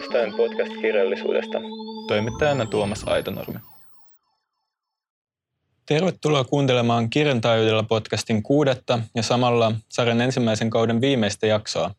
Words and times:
uudestaan 0.00 0.36
podcast-kirjallisuudesta. 0.36 1.58
Toimittajana 2.08 2.66
Tuomas 2.66 3.04
Aitonurmi. 3.06 3.58
Tervetuloa 5.86 6.44
kuuntelemaan 6.44 7.10
Kirjantaajuudella 7.10 7.82
podcastin 7.82 8.42
kuudetta 8.42 8.98
ja 9.14 9.22
samalla 9.22 9.72
sarjan 9.88 10.20
ensimmäisen 10.20 10.70
kauden 10.70 11.00
viimeistä 11.00 11.46
jaksoa. 11.46 11.94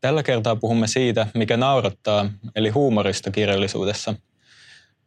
Tällä 0.00 0.22
kertaa 0.22 0.56
puhumme 0.56 0.86
siitä, 0.86 1.26
mikä 1.34 1.56
naurattaa, 1.56 2.30
eli 2.56 2.70
huumorista 2.70 3.30
kirjallisuudessa. 3.30 4.14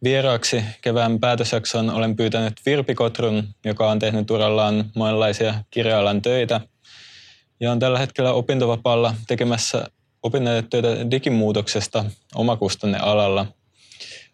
Vieraaksi 0.04 0.64
kevään 0.82 1.20
päätösjakson 1.20 1.90
olen 1.90 2.16
pyytänyt 2.16 2.54
Virpi 2.66 2.96
Kotrun, 2.96 3.44
joka 3.66 3.92
on 3.92 4.00
tehnyt 4.00 4.32
urallaan 4.32 4.86
monenlaisia 4.96 5.54
kirja 5.72 5.98
töitä 6.22 6.62
ja 7.60 7.72
on 7.72 7.80
tällä 7.80 8.00
hetkellä 8.00 8.34
opintovapaalla 8.34 9.14
tekemässä 9.28 9.88
töitä 10.70 11.12
digimuutoksesta 11.12 12.06
omakustanne 12.36 12.98
alalla. 12.98 13.46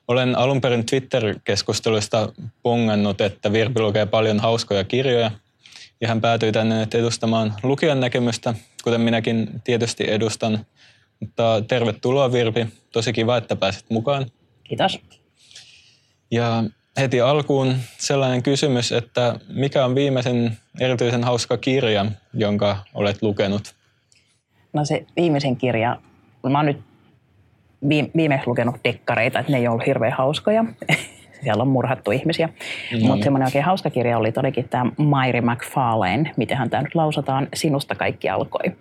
Olen 0.07 0.37
alun 0.37 0.61
perin 0.61 0.85
Twitter-keskusteluista 0.85 2.33
pongannut, 2.63 3.21
että 3.21 3.51
Virpi 3.51 3.81
lukee 3.81 4.05
paljon 4.05 4.39
hauskoja 4.39 4.83
kirjoja 4.83 5.31
ja 6.01 6.07
hän 6.07 6.21
päätyi 6.21 6.51
tänne 6.51 6.79
nyt 6.79 6.95
edustamaan 6.95 7.53
lukijan 7.63 7.99
näkemystä, 7.99 8.53
kuten 8.83 9.01
minäkin 9.01 9.61
tietysti 9.63 10.03
edustan. 10.11 10.65
Mutta 11.19 11.63
tervetuloa 11.67 12.31
Virpi, 12.31 12.67
tosi 12.91 13.13
kiva, 13.13 13.37
että 13.37 13.55
pääsit 13.55 13.85
mukaan. 13.89 14.31
Kiitos. 14.63 14.99
Ja 16.31 16.63
heti 16.97 17.21
alkuun 17.21 17.75
sellainen 17.97 18.43
kysymys, 18.43 18.91
että 18.91 19.39
mikä 19.47 19.85
on 19.85 19.95
viimeisen 19.95 20.57
erityisen 20.79 21.23
hauska 21.23 21.57
kirja, 21.57 22.05
jonka 22.33 22.77
olet 22.93 23.21
lukenut? 23.21 23.80
No 24.73 24.85
se 24.85 25.05
viimeisen 25.15 25.55
kirja, 25.55 25.97
mä 26.49 26.57
oon 26.57 26.65
nyt 26.65 26.81
viimeksi 28.17 28.47
lukenut 28.47 28.75
dekkareita, 28.83 29.39
että 29.39 29.51
ne 29.51 29.57
ei 29.57 29.67
ollut 29.67 29.85
hirveän 29.85 30.13
hauskoja. 30.13 30.65
Siellä 31.43 31.61
on 31.61 31.67
murhattu 31.67 32.11
ihmisiä. 32.11 32.49
No. 33.01 33.07
Mutta 33.07 33.23
semmoinen 33.23 33.45
oikein 33.45 33.63
hauska 33.63 33.89
kirja 33.89 34.17
oli 34.17 34.31
todellakin 34.31 34.69
tämä 34.69 34.91
Mairi 34.97 35.41
McFarlane, 35.41 36.31
mitenhän 36.37 36.69
tämä 36.69 36.83
nyt 36.83 36.95
lausataan, 36.95 37.47
Sinusta 37.53 37.95
kaikki 37.95 38.29
alkoi. 38.29 38.71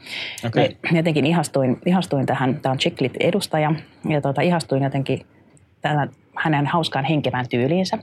Okay. 0.46 0.68
Mä 0.92 0.98
jotenkin 0.98 1.26
ihastuin, 1.26 1.78
ihastuin 1.86 2.26
tähän, 2.26 2.60
tämä 2.62 2.72
on 2.72 2.78
Chicklit 2.78 3.16
edustaja, 3.20 3.72
ja 4.08 4.20
tota, 4.20 4.40
ihastuin 4.40 4.82
jotenkin 4.82 5.26
tähän, 5.80 6.10
hänen 6.36 6.66
hauskaan 6.66 7.04
henkevään 7.04 7.48
tyyliinsä. 7.48 7.98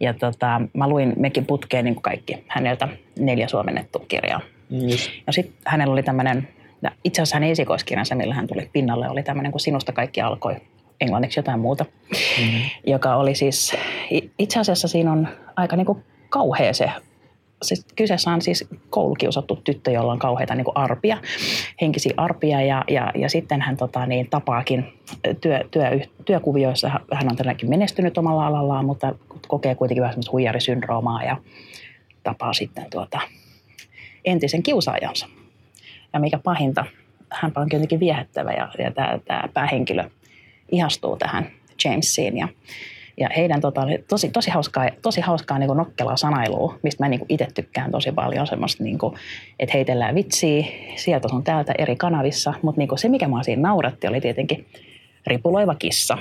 Ja 0.00 0.14
tota, 0.14 0.60
mä 0.74 0.88
luin 0.88 1.12
mekin 1.16 1.46
putkeen 1.46 1.84
niin 1.84 1.94
kuin 1.94 2.02
kaikki 2.02 2.44
häneltä 2.48 2.88
neljä 3.18 3.48
suomennettu 3.48 3.98
kirjaa. 3.98 4.40
Yes. 4.82 5.10
Ja 5.26 5.32
sitten 5.32 5.54
hänellä 5.66 5.92
oli 5.92 6.02
tämmöinen 6.02 6.48
ja 6.82 6.90
itse 7.04 7.22
asiassa 7.22 7.36
hänen 7.36 7.50
esikoiskirjansa, 7.50 8.14
millä 8.14 8.34
hän 8.34 8.46
tuli 8.46 8.70
pinnalle, 8.72 9.10
oli 9.10 9.22
tämmöinen 9.22 9.52
kuin 9.52 9.60
Sinusta 9.60 9.92
kaikki 9.92 10.20
alkoi, 10.20 10.56
englanniksi 11.00 11.38
jotain 11.38 11.60
muuta, 11.60 11.84
mm-hmm. 11.84 12.60
joka 12.86 13.16
oli 13.16 13.34
siis, 13.34 13.76
itse 14.38 14.60
asiassa 14.60 14.88
siinä 14.88 15.12
on 15.12 15.28
aika 15.56 15.76
niin 15.76 15.86
kuin 15.86 16.04
kauhea 16.28 16.72
se 16.72 16.90
siis 17.62 17.86
kyseessä 17.96 18.30
on 18.30 18.42
siis 18.42 18.68
koulukiusattu 18.90 19.56
tyttö, 19.56 19.90
jolla 19.90 20.12
on 20.12 20.18
kauheita 20.18 20.54
niin 20.54 20.66
arpia, 20.74 21.18
henkisiä 21.80 22.14
arpia 22.16 22.62
ja, 22.62 22.84
ja, 22.88 23.12
ja 23.14 23.28
sitten 23.28 23.60
hän 23.60 23.76
tota, 23.76 24.06
niin, 24.06 24.30
tapaakin 24.30 24.92
työ, 25.40 25.64
työ, 25.70 26.00
työkuvioissa. 26.24 26.88
Hän 27.12 27.30
on 27.30 27.36
tänäkin 27.36 27.70
menestynyt 27.70 28.18
omalla 28.18 28.46
alallaan, 28.46 28.84
mutta 28.84 29.14
kokee 29.48 29.74
kuitenkin 29.74 30.02
vähän 30.02 30.16
huijarisyndroomaa 30.32 31.24
ja 31.24 31.36
tapaa 32.22 32.52
sitten 32.52 32.86
tuota, 32.90 33.20
entisen 34.24 34.62
kiusaajansa. 34.62 35.26
Ja 36.12 36.20
mikä 36.20 36.38
pahinta, 36.38 36.84
hän 37.30 37.52
on 37.56 37.66
jotenkin 37.72 38.00
viehättävä 38.00 38.52
ja, 38.52 38.68
ja 38.78 38.90
tämä, 38.90 39.18
tämä 39.24 39.44
päähenkilö 39.54 40.04
ihastuu 40.72 41.16
tähän 41.16 41.46
Jamesiin. 41.84 42.36
Ja, 42.36 42.48
ja 43.16 43.28
heidän 43.36 43.60
tota, 43.60 43.80
tosi, 44.08 44.30
tosi 44.30 44.50
hauskaa, 44.50 44.88
tosi 45.02 45.20
hauskaa 45.20 45.58
niin 45.58 45.76
nokkelaa 45.76 46.16
sanailua, 46.16 46.78
mistä 46.82 47.04
mä 47.04 47.08
niin 47.08 47.20
itse 47.28 47.46
tykkään 47.54 47.90
tosi 47.90 48.12
paljon. 48.12 48.46
Semmoista, 48.46 48.84
niin 48.84 48.98
kuin, 48.98 49.14
että 49.58 49.72
heitellään 49.74 50.14
vitsiä 50.14 50.64
sieltä 50.96 51.28
sun 51.28 51.44
täältä 51.44 51.74
eri 51.78 51.96
kanavissa. 51.96 52.54
Mutta 52.62 52.78
niin 52.78 52.88
se, 52.98 53.08
mikä 53.08 53.28
mä 53.28 53.42
siinä 53.42 53.62
nauratti, 53.62 54.08
oli 54.08 54.20
tietenkin 54.20 54.66
ripuloiva 55.26 55.74
kissa. 55.74 56.18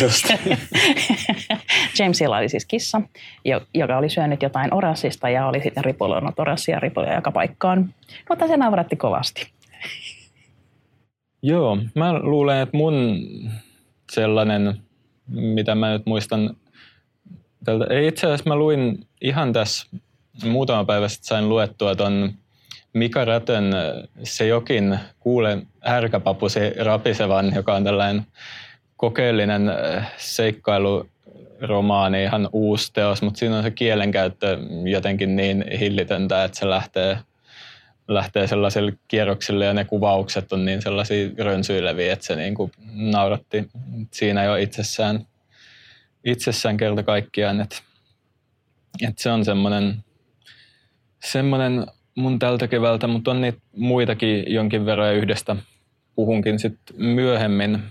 Just. 0.00 0.24
Jamesilla 1.98 2.36
oli 2.36 2.48
siis 2.48 2.66
kissa, 2.66 3.00
joka 3.74 3.98
oli 3.98 4.08
syönyt 4.08 4.42
jotain 4.42 4.74
orassista 4.74 5.28
ja 5.28 5.46
oli 5.46 5.60
sitten 5.60 5.84
ripuloinut 5.84 6.38
orassia 6.38 6.80
ripuloja 6.80 7.14
joka 7.14 7.32
paikkaan. 7.32 7.94
Mutta 8.28 8.46
se 8.48 8.56
nauratti 8.56 8.96
kovasti. 8.96 9.46
Joo, 11.42 11.78
mä 11.94 12.18
luulen, 12.18 12.62
että 12.62 12.76
mun 12.76 13.18
sellainen, 14.12 14.74
mitä 15.26 15.74
mä 15.74 15.92
nyt 15.92 16.06
muistan 16.06 16.56
tältä, 17.64 17.86
ei 17.90 18.06
itse 18.06 18.26
asiassa 18.26 18.50
mä 18.50 18.56
luin 18.56 19.06
ihan 19.20 19.52
tässä 19.52 19.86
muutama 20.44 20.84
päivä 20.84 21.08
sitten 21.08 21.28
sain 21.28 21.48
luettua 21.48 21.94
ton 21.94 22.34
Mika 22.94 23.24
Rätön 23.24 23.74
Se 24.22 24.46
jokin 24.46 24.98
kuule 25.20 25.58
härkäpapusi 25.80 26.70
rapisevan, 26.70 27.54
joka 27.54 27.74
on 27.74 27.84
tällainen 27.84 28.26
kokeellinen 28.96 29.62
seikkailuromaani, 30.16 32.22
ihan 32.22 32.48
uusi 32.52 32.92
teos, 32.92 33.22
mutta 33.22 33.38
siinä 33.38 33.56
on 33.56 33.62
se 33.62 33.70
kielenkäyttö 33.70 34.58
jotenkin 34.84 35.36
niin 35.36 35.64
hillitöntä, 35.80 36.44
että 36.44 36.58
se 36.58 36.70
lähtee, 36.70 37.18
lähtee 38.08 38.46
sellaisille 38.46 38.92
kierroksille 39.08 39.64
ja 39.64 39.74
ne 39.74 39.84
kuvaukset 39.84 40.52
on 40.52 40.64
niin 40.64 40.82
sellaisia 40.82 41.30
rönsyileviä, 41.38 42.12
että 42.12 42.26
se 42.26 42.36
niin 42.36 42.54
kuin 42.54 42.72
nauratti 42.92 43.70
siinä 44.10 44.44
jo 44.44 44.56
itsessään, 44.56 45.26
itsessään 46.24 46.76
kerta 46.76 47.02
kaikkiaan, 47.02 47.60
että, 47.60 47.76
että 49.08 49.22
se 49.22 49.30
on 49.30 49.44
semmoinen, 49.44 50.04
semmoinen 51.24 51.86
mun 52.14 52.38
tältä 52.38 52.68
keväältä, 52.68 53.06
mutta 53.06 53.30
on 53.30 53.40
niitä 53.40 53.58
muitakin 53.76 54.44
jonkin 54.54 54.86
verran 54.86 55.14
yhdestä 55.14 55.56
puhunkin 56.14 56.58
sitten 56.58 56.96
myöhemmin, 56.98 57.82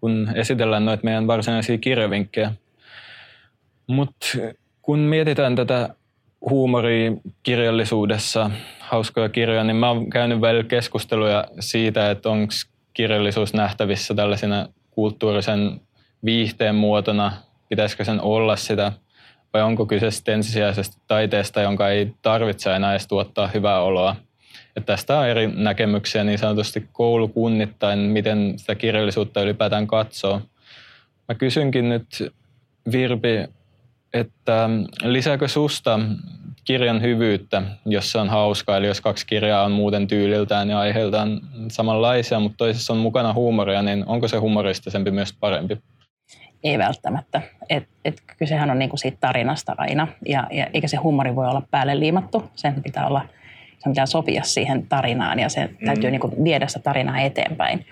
kun 0.00 0.28
esitellään 0.34 0.84
noita 0.84 1.04
meidän 1.04 1.26
varsinaisia 1.26 1.78
kirjavinkkejä. 1.78 2.52
Mutta 3.86 4.26
kun 4.82 4.98
mietitään 4.98 5.56
tätä 5.56 5.94
huumoria 6.50 7.12
kirjallisuudessa, 7.42 8.50
hauskoja 8.78 9.28
kirjoja, 9.28 9.64
niin 9.64 9.76
mä 9.76 9.88
oon 9.90 10.10
käynyt 10.10 10.40
välillä 10.40 10.64
keskusteluja 10.64 11.44
siitä, 11.60 12.10
että 12.10 12.30
onko 12.30 12.52
kirjallisuus 12.94 13.54
nähtävissä 13.54 14.14
tällaisena 14.14 14.68
kulttuurisen 14.90 15.80
viihteen 16.24 16.74
muotona, 16.74 17.32
pitäisikö 17.68 18.04
sen 18.04 18.20
olla 18.20 18.56
sitä– 18.56 18.92
vai 19.52 19.62
onko 19.62 19.86
kyse 19.86 20.32
ensisijaisesti 20.32 20.96
taiteesta, 21.06 21.60
jonka 21.60 21.88
ei 21.88 22.12
tarvitse 22.22 22.74
enää 22.74 22.90
edes 22.90 23.06
tuottaa 23.06 23.46
hyvää 23.46 23.80
oloa. 23.80 24.16
Ja 24.76 24.82
tästä 24.82 25.18
on 25.18 25.28
eri 25.28 25.46
näkemyksiä 25.46 26.24
niin 26.24 26.38
sanotusti 26.38 26.88
koulukunnittain, 26.92 27.98
miten 27.98 28.54
sitä 28.56 28.74
kirjallisuutta 28.74 29.42
ylipäätään 29.42 29.86
katsoo. 29.86 30.40
Mä 31.28 31.34
kysynkin 31.34 31.88
nyt 31.88 32.32
Virpi, 32.92 33.44
että 34.12 34.70
lisääkö 35.02 35.48
susta 35.48 36.00
kirjan 36.64 37.02
hyvyyttä, 37.02 37.62
jos 37.86 38.12
se 38.12 38.18
on 38.18 38.28
hauskaa, 38.28 38.76
eli 38.76 38.86
jos 38.86 39.00
kaksi 39.00 39.26
kirjaa 39.26 39.64
on 39.64 39.72
muuten 39.72 40.06
tyyliltään 40.06 40.70
ja 40.70 40.78
aiheiltaan 40.78 41.40
samanlaisia, 41.68 42.40
mutta 42.40 42.56
toisessa 42.56 42.92
on 42.92 42.98
mukana 42.98 43.32
huumoria, 43.32 43.82
niin 43.82 44.04
onko 44.06 44.28
se 44.28 44.36
humoristisempi 44.36 45.10
myös 45.10 45.32
parempi? 45.40 45.78
Ei 46.64 46.78
välttämättä. 46.78 47.42
Et, 47.68 47.88
et 48.04 48.22
kysehän 48.38 48.70
on 48.70 48.78
niinku 48.78 48.96
siitä 48.96 49.18
tarinasta 49.20 49.74
aina, 49.78 50.08
ja, 50.26 50.46
ja 50.50 50.66
eikä 50.74 50.88
se 50.88 50.96
huumori 50.96 51.36
voi 51.36 51.46
olla 51.46 51.62
päälle 51.70 51.98
liimattu. 51.98 52.50
Sen 52.54 52.82
pitää 52.82 53.06
olla, 53.06 53.28
sen 53.78 53.92
pitää 53.92 54.06
sopia 54.06 54.42
siihen 54.42 54.86
tarinaan, 54.86 55.38
ja 55.38 55.48
se 55.48 55.66
mm. 55.66 55.86
täytyy 55.86 56.10
niinku 56.10 56.44
viedä 56.44 56.66
sitä 56.66 56.80
tarinaa 56.80 57.20
eteenpäin. 57.20 57.86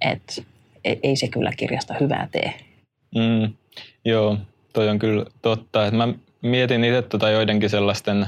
Et, 0.00 0.44
ei, 0.84 1.00
ei 1.02 1.16
se 1.16 1.28
kyllä 1.28 1.52
kirjasta 1.56 1.94
hyvää 2.00 2.28
tee. 2.32 2.54
Mm, 3.14 3.52
joo, 4.04 4.38
toi 4.72 4.88
on 4.88 4.98
kyllä 4.98 5.24
totta. 5.42 5.86
Et 5.86 5.94
mä 5.94 6.08
mietin 6.42 6.84
itse 6.84 7.02
tota 7.02 7.30
joidenkin 7.30 7.70
sellaisten 7.70 8.26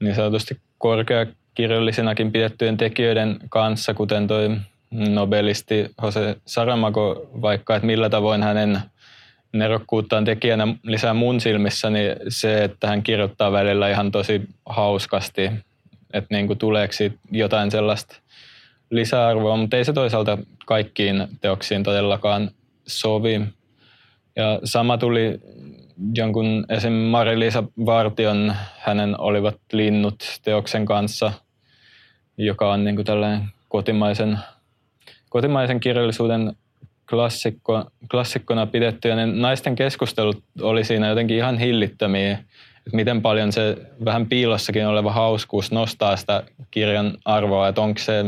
niin 0.00 0.14
sanotusti 0.14 0.60
korkeakirjallisinakin 0.78 2.32
pidettyjen 2.32 2.76
tekijöiden 2.76 3.36
kanssa, 3.48 3.94
kuten 3.94 4.26
toi 4.26 4.56
nobelisti 4.94 5.86
Jose 6.02 6.36
Saramago 6.46 7.30
vaikka, 7.42 7.76
että 7.76 7.86
millä 7.86 8.10
tavoin 8.10 8.42
hänen 8.42 8.80
nerokkuuttaan 9.52 10.24
tekijänä 10.24 10.66
lisää 10.82 11.14
mun 11.14 11.40
silmissä, 11.40 11.90
niin 11.90 12.16
se, 12.28 12.64
että 12.64 12.86
hän 12.86 13.02
kirjoittaa 13.02 13.52
välillä 13.52 13.90
ihan 13.90 14.10
tosi 14.10 14.42
hauskasti, 14.66 15.50
että 16.12 16.34
niin 16.34 16.46
kuin 16.46 16.58
tuleeko 16.58 16.94
jotain 17.30 17.70
sellaista 17.70 18.16
lisäarvoa, 18.90 19.56
mutta 19.56 19.76
ei 19.76 19.84
se 19.84 19.92
toisaalta 19.92 20.38
kaikkiin 20.66 21.28
teoksiin 21.40 21.82
todellakaan 21.82 22.50
sovi. 22.86 23.40
Ja 24.36 24.60
sama 24.64 24.98
tuli 24.98 25.40
jonkun 26.14 26.66
esim. 26.68 26.92
Mari-Liisa 26.92 27.64
Vartion, 27.86 28.54
hänen 28.78 29.20
olivat 29.20 29.56
linnut 29.72 30.24
teoksen 30.42 30.84
kanssa, 30.84 31.32
joka 32.38 32.72
on 32.72 32.84
niin 32.84 32.96
kuin 32.96 33.06
tällainen 33.06 33.42
kotimaisen 33.68 34.38
kotimaisen 35.34 35.80
kirjallisuuden 35.80 36.52
klassikko, 37.10 37.84
klassikkona 38.10 38.66
pidetty 38.66 39.08
ja 39.08 39.16
ne 39.16 39.26
naisten 39.26 39.74
keskustelut 39.74 40.42
oli 40.60 40.84
siinä 40.84 41.08
jotenkin 41.08 41.36
ihan 41.36 41.58
hillittömiä. 41.58 42.32
Että 42.32 42.96
miten 42.96 43.22
paljon 43.22 43.52
se 43.52 43.76
vähän 44.04 44.26
piilossakin 44.26 44.86
oleva 44.86 45.12
hauskuus 45.12 45.72
nostaa 45.72 46.16
sitä 46.16 46.42
kirjan 46.70 47.18
arvoa, 47.24 47.68
että 47.68 47.80
onko 47.80 47.98
se 47.98 48.24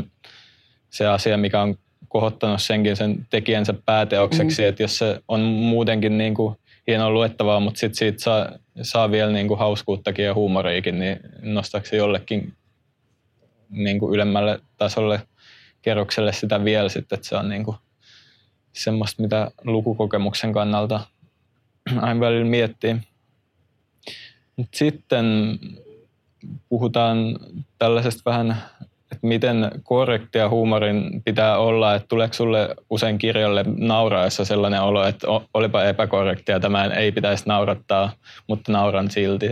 se 0.90 1.06
asia, 1.06 1.36
mikä 1.36 1.62
on 1.62 1.74
kohottanut 2.08 2.62
senkin 2.62 2.96
sen 2.96 3.26
tekijänsä 3.30 3.74
pääteokseksi, 3.84 4.62
mm. 4.62 4.68
että 4.68 4.82
jos 4.82 4.98
se 4.98 5.20
on 5.28 5.40
muutenkin 5.40 6.18
niin 6.18 6.34
kuin 6.34 6.56
hienoa 6.86 7.10
luettavaa, 7.10 7.60
mutta 7.60 7.80
sitten 7.80 7.98
siitä 7.98 8.22
saa, 8.22 8.48
saa 8.82 9.10
vielä 9.10 9.32
niin 9.32 9.48
kuin 9.48 9.58
hauskuuttakin 9.58 10.24
ja 10.24 10.34
huumoriikin, 10.34 10.98
niin 10.98 11.20
nostaako 11.42 11.86
se 11.86 11.96
jollekin 11.96 12.52
niin 13.70 13.98
kuin 13.98 14.14
ylemmälle 14.14 14.60
tasolle 14.76 15.20
kerrokselle 15.86 16.32
sitä 16.32 16.64
vielä 16.64 16.88
sitten, 16.88 17.16
että 17.16 17.28
se 17.28 17.36
on 17.36 17.48
niin 17.48 17.64
kuin 17.64 17.76
semmoista, 18.72 19.22
mitä 19.22 19.50
lukukokemuksen 19.64 20.52
kannalta 20.52 21.00
aina 22.00 22.20
välillä 22.20 22.44
miettii. 22.44 22.96
Mut 24.56 24.68
sitten 24.74 25.26
puhutaan 26.68 27.38
tällaisesta 27.78 28.30
vähän 28.30 28.62
että 29.12 29.26
miten 29.26 29.70
korrektia 29.82 30.48
huumorin 30.48 31.22
pitää 31.24 31.58
olla, 31.58 31.94
että 31.94 32.08
tuleeko 32.08 32.34
sulle 32.34 32.74
usein 32.90 33.18
kirjalle 33.18 33.64
nauraessa 33.78 34.44
sellainen 34.44 34.82
olo, 34.82 35.04
että 35.06 35.26
olipa 35.54 35.84
epäkorrektia, 35.84 36.60
tämä 36.60 36.84
ei 36.84 37.12
pitäisi 37.12 37.44
naurattaa, 37.46 38.12
mutta 38.46 38.72
nauran 38.72 39.10
silti. 39.10 39.50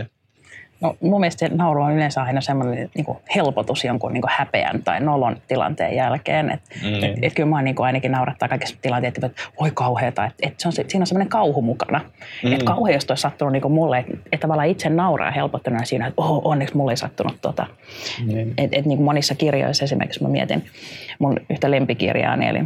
No, 0.81 0.97
mun 1.01 1.19
mielestä 1.19 1.49
nauru 1.49 1.81
on 1.81 1.93
yleensä 1.93 2.21
aina 2.21 2.41
semmoinen 2.41 2.89
niin 2.95 3.05
kuin 3.05 3.17
helpotus 3.35 3.83
jonkun 3.83 4.13
niin 4.13 4.21
kuin 4.21 4.31
häpeän 4.37 4.83
tai 4.83 4.99
nolon 4.99 5.37
tilanteen 5.47 5.95
jälkeen. 5.95 6.51
Et, 6.51 6.61
mm. 6.83 7.03
et, 7.03 7.15
et 7.21 7.33
kyllä 7.33 7.49
mä 7.49 7.61
niin 7.61 7.75
kuin 7.75 7.85
ainakin 7.85 8.11
naurattaa 8.11 8.49
kaikissa 8.49 8.75
tilanteissa, 8.81 9.25
että 9.25 9.41
voi 9.59 9.71
kauheata. 9.73 10.25
Että 10.25 10.47
et 10.47 10.53
se 10.57 10.67
on, 10.67 10.71
siinä 10.71 11.03
on 11.03 11.07
semmoinen 11.07 11.29
kauhu 11.29 11.61
mukana. 11.61 12.01
Mm. 12.43 12.53
Että 12.53 12.65
kauhean 12.65 12.93
jos 12.93 13.05
olisi 13.09 13.21
sattunut 13.21 13.51
niin 13.51 13.61
kuin 13.61 13.73
mulle, 13.73 13.97
että 13.97 14.17
et 14.31 14.39
tavallaan 14.39 14.67
itse 14.67 14.89
nauraa 14.89 15.31
helpottuneena 15.31 15.85
siinä, 15.85 16.07
että 16.07 16.21
oh, 16.21 16.41
onneksi 16.43 16.77
mulle 16.77 16.91
ei 16.91 16.97
sattunut 16.97 17.37
tota. 17.41 17.65
Mm. 18.25 18.53
Et, 18.57 18.69
et 18.71 18.85
niin 18.85 18.97
kuin 18.97 19.05
monissa 19.05 19.35
kirjoissa 19.35 19.83
esimerkiksi 19.83 20.23
mä 20.23 20.29
mietin 20.29 20.65
mun 21.19 21.39
yhtä 21.49 21.71
lempikirjaani, 21.71 22.47
eli 22.47 22.63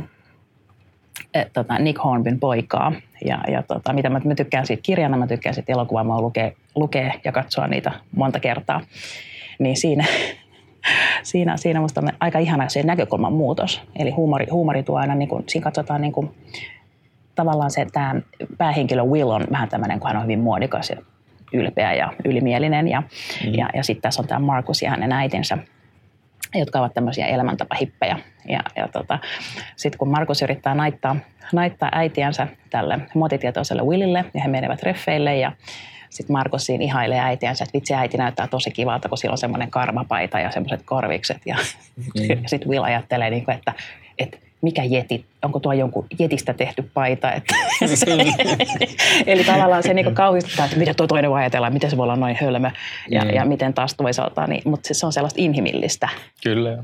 et, 1.33 1.53
tota, 1.53 1.79
Nick 1.79 2.03
Hornbyn 2.03 2.39
poikaa. 2.39 2.91
Ja, 3.25 3.39
ja 3.51 3.63
tota, 3.63 3.93
mitä 3.93 4.09
mä, 4.09 4.21
mä 4.25 4.35
tykkään 4.35 4.65
siitä 4.65 4.81
kirjana, 4.81 5.17
mä 5.17 5.27
tykkään 5.27 5.55
siitä 5.55 5.71
elokuvaa, 5.71 6.03
mä 6.03 6.21
lukee, 6.21 6.55
lukee 6.75 7.13
ja 7.23 7.31
katsoa 7.31 7.67
niitä 7.67 7.91
monta 8.15 8.39
kertaa. 8.39 8.81
Niin 9.59 9.77
siinä, 9.77 10.05
siinä, 11.23 11.57
siinä 11.57 11.81
musta 11.81 12.01
on 12.01 12.09
aika 12.19 12.39
ihana 12.39 12.69
se 12.69 12.83
näkökulman 12.83 13.33
muutos. 13.33 13.81
Eli 13.95 14.11
huumori, 14.11 14.47
huumori 14.51 14.83
tuo 14.83 14.97
aina, 14.97 15.15
niin 15.15 15.29
kuin, 15.29 15.43
siinä 15.47 15.63
katsotaan 15.63 16.01
niin 16.01 16.13
kuin, 16.13 16.31
tavallaan 17.35 17.71
se, 17.71 17.81
että 17.81 17.93
tämä 17.93 18.21
päähenkilö 18.57 19.03
Will 19.03 19.29
on 19.29 19.47
vähän 19.51 19.69
tämmöinen, 19.69 19.99
kun 19.99 20.07
hän 20.07 20.17
on 20.17 20.23
hyvin 20.23 20.39
muodikas 20.39 20.89
ja 20.89 20.95
ylpeä 21.53 21.93
ja 21.93 22.13
ylimielinen. 22.25 22.87
Ja, 22.87 23.01
mm. 23.01 23.53
ja, 23.53 23.69
ja 23.73 23.83
sitten 23.83 24.01
tässä 24.01 24.21
on 24.21 24.27
tämä 24.27 24.39
Markus 24.39 24.81
ja 24.81 24.89
hänen 24.89 25.11
äitinsä, 25.11 25.57
jotka 26.55 26.79
ovat 26.79 26.93
tämmöisiä 26.93 27.27
elämäntapahippejä. 27.27 28.19
Ja, 28.47 28.59
ja 28.75 28.87
tota, 28.87 29.19
sitten 29.75 29.99
kun 29.99 30.09
Markus 30.09 30.41
yrittää 30.41 30.75
naittaa, 30.75 31.15
naittaa 31.53 31.89
äitiänsä 31.91 32.47
tälle 32.69 32.99
muotitietoiselle 33.13 33.81
Willille, 33.81 34.25
ja 34.33 34.41
he 34.41 34.47
menevät 34.47 34.83
reffeille, 34.83 35.37
ja 35.37 35.51
sitten 36.09 36.33
Markus 36.33 36.65
siinä 36.65 36.83
ihailee 36.83 37.19
äitiänsä, 37.19 37.63
että 37.63 37.73
vitsi 37.73 37.93
äiti 37.93 38.17
näyttää 38.17 38.47
tosi 38.47 38.71
kivalta, 38.71 39.09
kun 39.09 39.17
sillä 39.17 39.31
on 39.31 39.37
semmoinen 39.37 39.71
karmapaita 39.71 40.39
ja 40.39 40.51
semmoiset 40.51 40.81
korvikset. 40.85 41.41
Ja, 41.45 41.55
mm. 41.97 42.29
ja 42.29 42.49
sitten 42.49 42.69
Will 42.69 42.83
ajattelee, 42.83 43.29
niin 43.29 43.45
kuin, 43.45 43.57
että, 43.57 43.73
että 44.19 44.37
mikä 44.61 44.83
jeti, 44.83 45.25
onko 45.41 45.59
tuo 45.59 45.73
jonkun 45.73 46.05
jetistä 46.19 46.53
tehty 46.53 46.89
paita. 46.93 47.31
Että 47.33 47.55
eli 49.27 49.43
tavallaan 49.43 49.83
se 49.83 49.93
niin 49.93 50.15
kauhistuttaa, 50.15 50.65
että 50.65 50.77
mitä 50.77 50.93
tuo 50.93 51.07
toinen 51.07 51.31
voi 51.31 51.39
ajatella, 51.39 51.69
miten 51.69 51.89
se 51.89 51.97
voi 51.97 52.03
olla 52.03 52.15
noin 52.15 52.37
hölmö 52.41 52.71
ja, 53.09 53.23
mm. 53.23 53.29
ja 53.29 53.45
miten 53.45 53.73
taas 53.73 53.93
toisaalta, 53.93 54.47
niin, 54.47 54.61
mutta 54.65 54.93
se 54.93 55.05
on 55.05 55.13
sellaista 55.13 55.41
inhimillistä. 55.41 56.09
Kyllä. 56.43 56.83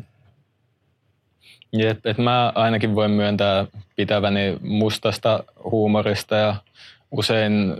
Jep, 1.77 2.05
että 2.05 2.21
mä 2.21 2.51
ainakin 2.55 2.95
voin 2.95 3.11
myöntää 3.11 3.65
pitäväni 3.95 4.57
mustasta 4.61 5.43
huumorista 5.63 6.35
ja 6.35 6.55
usein 7.11 7.73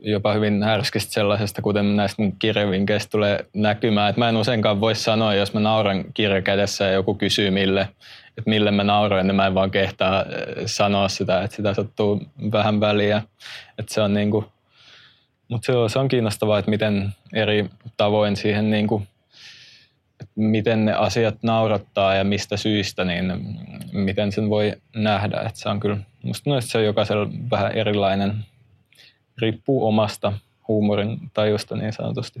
jopa 0.00 0.32
hyvin 0.32 0.62
härskistä 0.62 1.12
sellaisesta, 1.12 1.62
kuten 1.62 1.96
näistä 1.96 2.22
mun 2.22 2.36
kirjavinkkeistä 2.38 3.10
tulee 3.10 3.46
näkymään. 3.54 4.10
Että 4.10 4.20
mä 4.20 4.28
en 4.28 4.36
useinkaan 4.36 4.80
voi 4.80 4.94
sanoa, 4.94 5.34
jos 5.34 5.54
mä 5.54 5.60
nauran 5.60 6.04
kirja 6.14 6.42
kädessä 6.42 6.84
ja 6.84 6.92
joku 6.92 7.14
kysyy 7.14 7.50
mille, 7.50 7.80
että 8.28 8.50
mille 8.50 8.70
mä 8.70 8.84
nauroin, 8.84 9.26
niin 9.26 9.36
mä 9.36 9.46
en 9.46 9.54
vaan 9.54 9.70
kehtaa 9.70 10.18
äh, 10.18 10.24
sanoa 10.66 11.08
sitä, 11.08 11.42
että 11.42 11.56
sitä 11.56 11.74
sattuu 11.74 12.22
vähän 12.52 12.80
väliä. 12.80 13.22
Että 13.78 13.94
se 13.94 14.00
on 14.00 14.14
niinku, 14.14 14.44
mutta 15.48 15.66
se 15.66 15.72
on, 15.72 15.90
se 15.90 15.98
on 15.98 16.08
kiinnostavaa, 16.08 16.58
että 16.58 16.70
miten 16.70 17.12
eri 17.32 17.70
tavoin 17.96 18.36
siihen 18.36 18.70
niinku, 18.70 19.02
miten 20.36 20.84
ne 20.84 20.92
asiat 20.92 21.34
naurattaa 21.42 22.14
ja 22.14 22.24
mistä 22.24 22.56
syystä, 22.56 23.04
niin 23.04 23.32
miten 23.92 24.32
sen 24.32 24.50
voi 24.50 24.72
nähdä. 24.96 25.40
Että 25.40 25.60
se 25.60 25.68
on 25.68 25.80
kyllä, 25.80 25.96
musta 26.22 26.50
noista 26.50 26.70
se 26.70 26.78
on 26.78 26.84
jokaisella 26.84 27.30
vähän 27.50 27.72
erilainen, 27.72 28.34
riippuu 29.38 29.86
omasta 29.86 30.32
huumorin 30.68 31.18
tajusta 31.34 31.76
niin 31.76 31.92
sanotusti. 31.92 32.40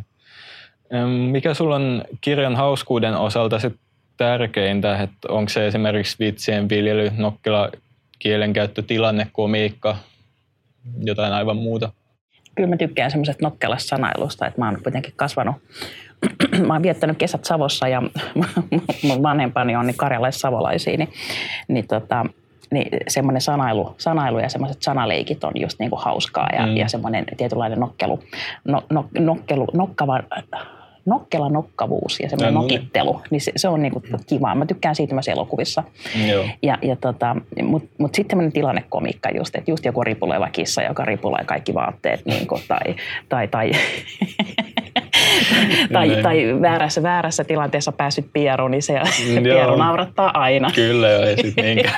Mikä 1.30 1.54
sulla 1.54 1.74
on 1.74 2.04
kirjan 2.20 2.56
hauskuuden 2.56 3.14
osalta 3.14 3.58
sit 3.58 3.76
tärkeintä, 4.16 5.02
että 5.02 5.28
onko 5.28 5.48
se 5.48 5.66
esimerkiksi 5.66 6.16
vitsien 6.18 6.68
viljely, 6.68 7.10
nokkela 7.16 7.70
kielenkäyttö, 8.18 8.82
tilanne, 8.82 9.28
komiikka, 9.32 9.96
jotain 11.04 11.32
aivan 11.32 11.56
muuta? 11.56 11.92
Kyllä 12.54 12.68
mä 12.68 12.76
tykkään 12.76 13.10
semmoisesta 13.10 13.44
nokkelasta 13.44 13.88
sanailusta, 13.88 14.46
että 14.46 14.60
mä 14.60 14.68
oon 14.68 14.82
kuitenkin 14.82 15.12
kasvanut, 15.16 15.56
mä 16.66 16.72
oon 16.72 16.82
viettänyt 16.82 17.18
kesät 17.18 17.44
Savossa 17.44 17.88
ja 17.88 18.02
mun 19.08 19.22
vanhempani 19.22 19.76
on 19.76 19.86
niin 19.86 19.96
karjalais-savolaisia, 19.96 20.96
niin, 20.96 21.12
niin 21.68 21.86
tota, 21.86 22.26
niin 22.70 22.88
semmoinen 23.08 23.40
sanailu, 23.40 23.94
sanailu 23.98 24.38
ja 24.38 24.48
semmoiset 24.48 24.82
sanaleikit 24.82 25.44
on 25.44 25.52
just 25.54 25.78
niin 25.78 25.90
kuin 25.90 26.02
hauskaa 26.02 26.48
ja, 26.52 26.66
mm. 26.66 26.76
ja 26.76 26.88
semmoinen 26.88 27.24
tietynlainen 27.36 27.80
nokkelu, 27.80 28.20
no, 28.64 28.82
no, 28.90 29.06
nokkelu, 29.18 29.66
nokkava, 29.72 30.20
nokkela 31.06 31.48
nokkavuus 31.48 32.20
ja 32.20 32.28
semmoinen 32.28 32.54
no, 32.54 32.60
nokittelu, 32.60 33.20
niin 33.30 33.40
se, 33.40 33.52
se 33.56 33.68
on 33.68 33.82
niinku 33.82 34.02
kivaa. 34.26 34.54
Mä 34.54 34.66
tykkään 34.66 34.94
siitä 34.94 35.14
myös 35.14 35.28
elokuvissa. 35.28 35.82
Joo. 36.28 36.44
Ja, 36.62 36.78
ja 36.82 36.96
tota, 36.96 37.36
Mutta 37.62 37.88
mut 37.98 38.14
sitten 38.14 38.28
tämmöinen 38.28 38.52
tilannekomiikka 38.52 39.30
just, 39.30 39.56
että 39.56 39.70
just 39.70 39.84
joku 39.84 40.04
ripuleva 40.04 40.48
kissa, 40.50 40.82
joka 40.82 41.04
ripulee 41.04 41.44
kaikki 41.44 41.74
vaatteet, 41.74 42.26
niinku, 42.26 42.60
tai, 42.68 42.96
tai, 43.28 43.48
tai 43.48 43.70
tai, 45.92 46.22
tai 46.22 46.60
väärässä, 46.62 47.02
väärässä 47.02 47.44
tilanteessa 47.44 47.92
päässyt 47.92 48.26
pieru, 48.32 48.68
niin 48.68 48.82
se 48.82 49.00
pieru 49.42 49.76
naurattaa 49.76 50.30
aina. 50.40 50.70
Kyllä 50.74 51.08
jo, 51.08 51.22
ei 51.22 51.36
sitten 51.36 51.64
niinkään 51.64 51.96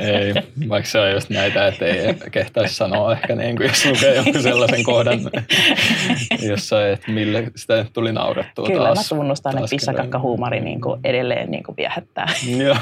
ei, 0.00 0.34
vaikka 0.68 0.90
se 0.90 1.00
on 1.00 1.12
just 1.12 1.30
näitä, 1.30 1.66
että 1.66 1.86
ei 1.86 2.14
kehtaisi 2.30 2.74
sanoa 2.74 3.12
ehkä 3.12 3.36
niin 3.36 3.56
kuin 3.56 3.68
jos 3.68 3.86
lukee 3.86 4.14
jonkun 4.14 4.42
sellaisen 4.50 4.84
kohdan, 4.84 5.20
jossa 6.48 6.88
että 6.88 7.12
mille 7.12 7.50
sitä 7.56 7.86
tuli 7.92 8.12
naurettua 8.12 8.66
Kyllä, 8.66 8.84
taas. 8.84 9.12
mä 9.12 9.16
tunnustan, 9.16 9.58
että 9.58 9.70
pissakakkahuumori 9.70 10.60
niin 10.60 10.80
kuin 10.80 11.00
edelleen 11.04 11.50
niin 11.50 11.62
kuin 11.62 11.76
viehättää. 11.76 12.26
Joo. 12.56 12.76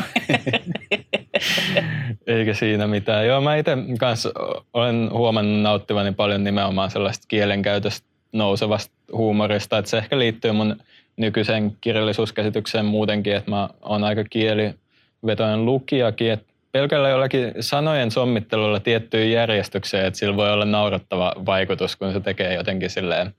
Eikä 2.27 2.55
siinä 2.55 2.87
mitään. 2.87 3.27
Joo, 3.27 3.41
mä 3.41 3.57
itse 3.57 3.77
kanssa 3.99 4.31
olen 4.73 5.11
huomannut 5.13 5.63
nauttivani 5.63 6.13
paljon 6.13 6.45
nimenomaan 6.45 6.91
sellaista 6.91 7.25
kielenkäytöstä 7.29 8.09
nousevasta 8.33 8.95
huumorista, 9.13 9.79
että 9.79 9.91
se 9.91 9.99
ehkä 9.99 10.19
liittyy 10.19 10.53
mun 10.53 10.77
nykyiseen 11.17 11.77
kirjallisuuskäsitykseen 11.81 12.85
muutenkin, 12.85 13.37
että 13.37 13.51
mä 13.51 13.69
oon 13.83 14.05
aika 14.05 14.25
kielivetoinen 14.25 15.65
lukijakin, 15.65 16.33
että 16.33 16.53
pelkällä 16.73 17.09
jollakin 17.09 17.55
sanojen 17.61 18.11
sommittelulla 18.11 18.81
tiettyyn 18.81 19.33
järjestykseen, 19.33 20.07
että 20.07 20.19
sillä 20.19 20.37
voi 20.37 20.53
olla 20.53 20.65
naurattava 20.65 21.33
vaikutus, 21.47 21.97
kun 21.97 22.13
se 22.13 22.21
tekee 22.21 22.55
jotenkin 22.55 22.91
silleen 22.91 23.35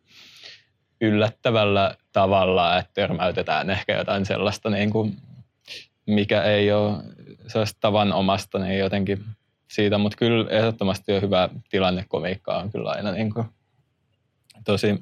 yllättävällä 1.02 1.96
tavalla, 2.12 2.78
että 2.78 2.92
törmäytetään 2.94 3.70
ehkä 3.70 3.98
jotain 3.98 4.26
sellaista, 4.26 4.70
niin 4.70 4.90
kuin, 4.90 5.18
mikä 6.06 6.44
ei 6.44 6.72
ole 6.72 6.98
sellaista 7.48 7.78
tavanomasta, 7.82 8.60
niin 8.60 8.80
jotenkin 8.80 9.26
siitä, 9.68 9.98
mutta 9.98 10.18
kyllä 10.18 10.50
ehdottomasti 10.50 11.14
on 11.14 11.22
hyvä 11.22 11.50
tilannekomiikka 11.70 12.58
on 12.58 12.72
kyllä 12.72 12.92
aina 12.92 13.12
niin 13.12 13.34
kuin 13.34 13.46
tosi 14.72 14.96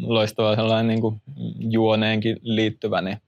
loistava 0.00 0.56
sellainen 0.56 0.86
niin 0.88 1.00
kuin 1.00 1.22
juoneenkin 1.58 2.36
liittyvä, 2.42 3.00
niin, 3.00 3.18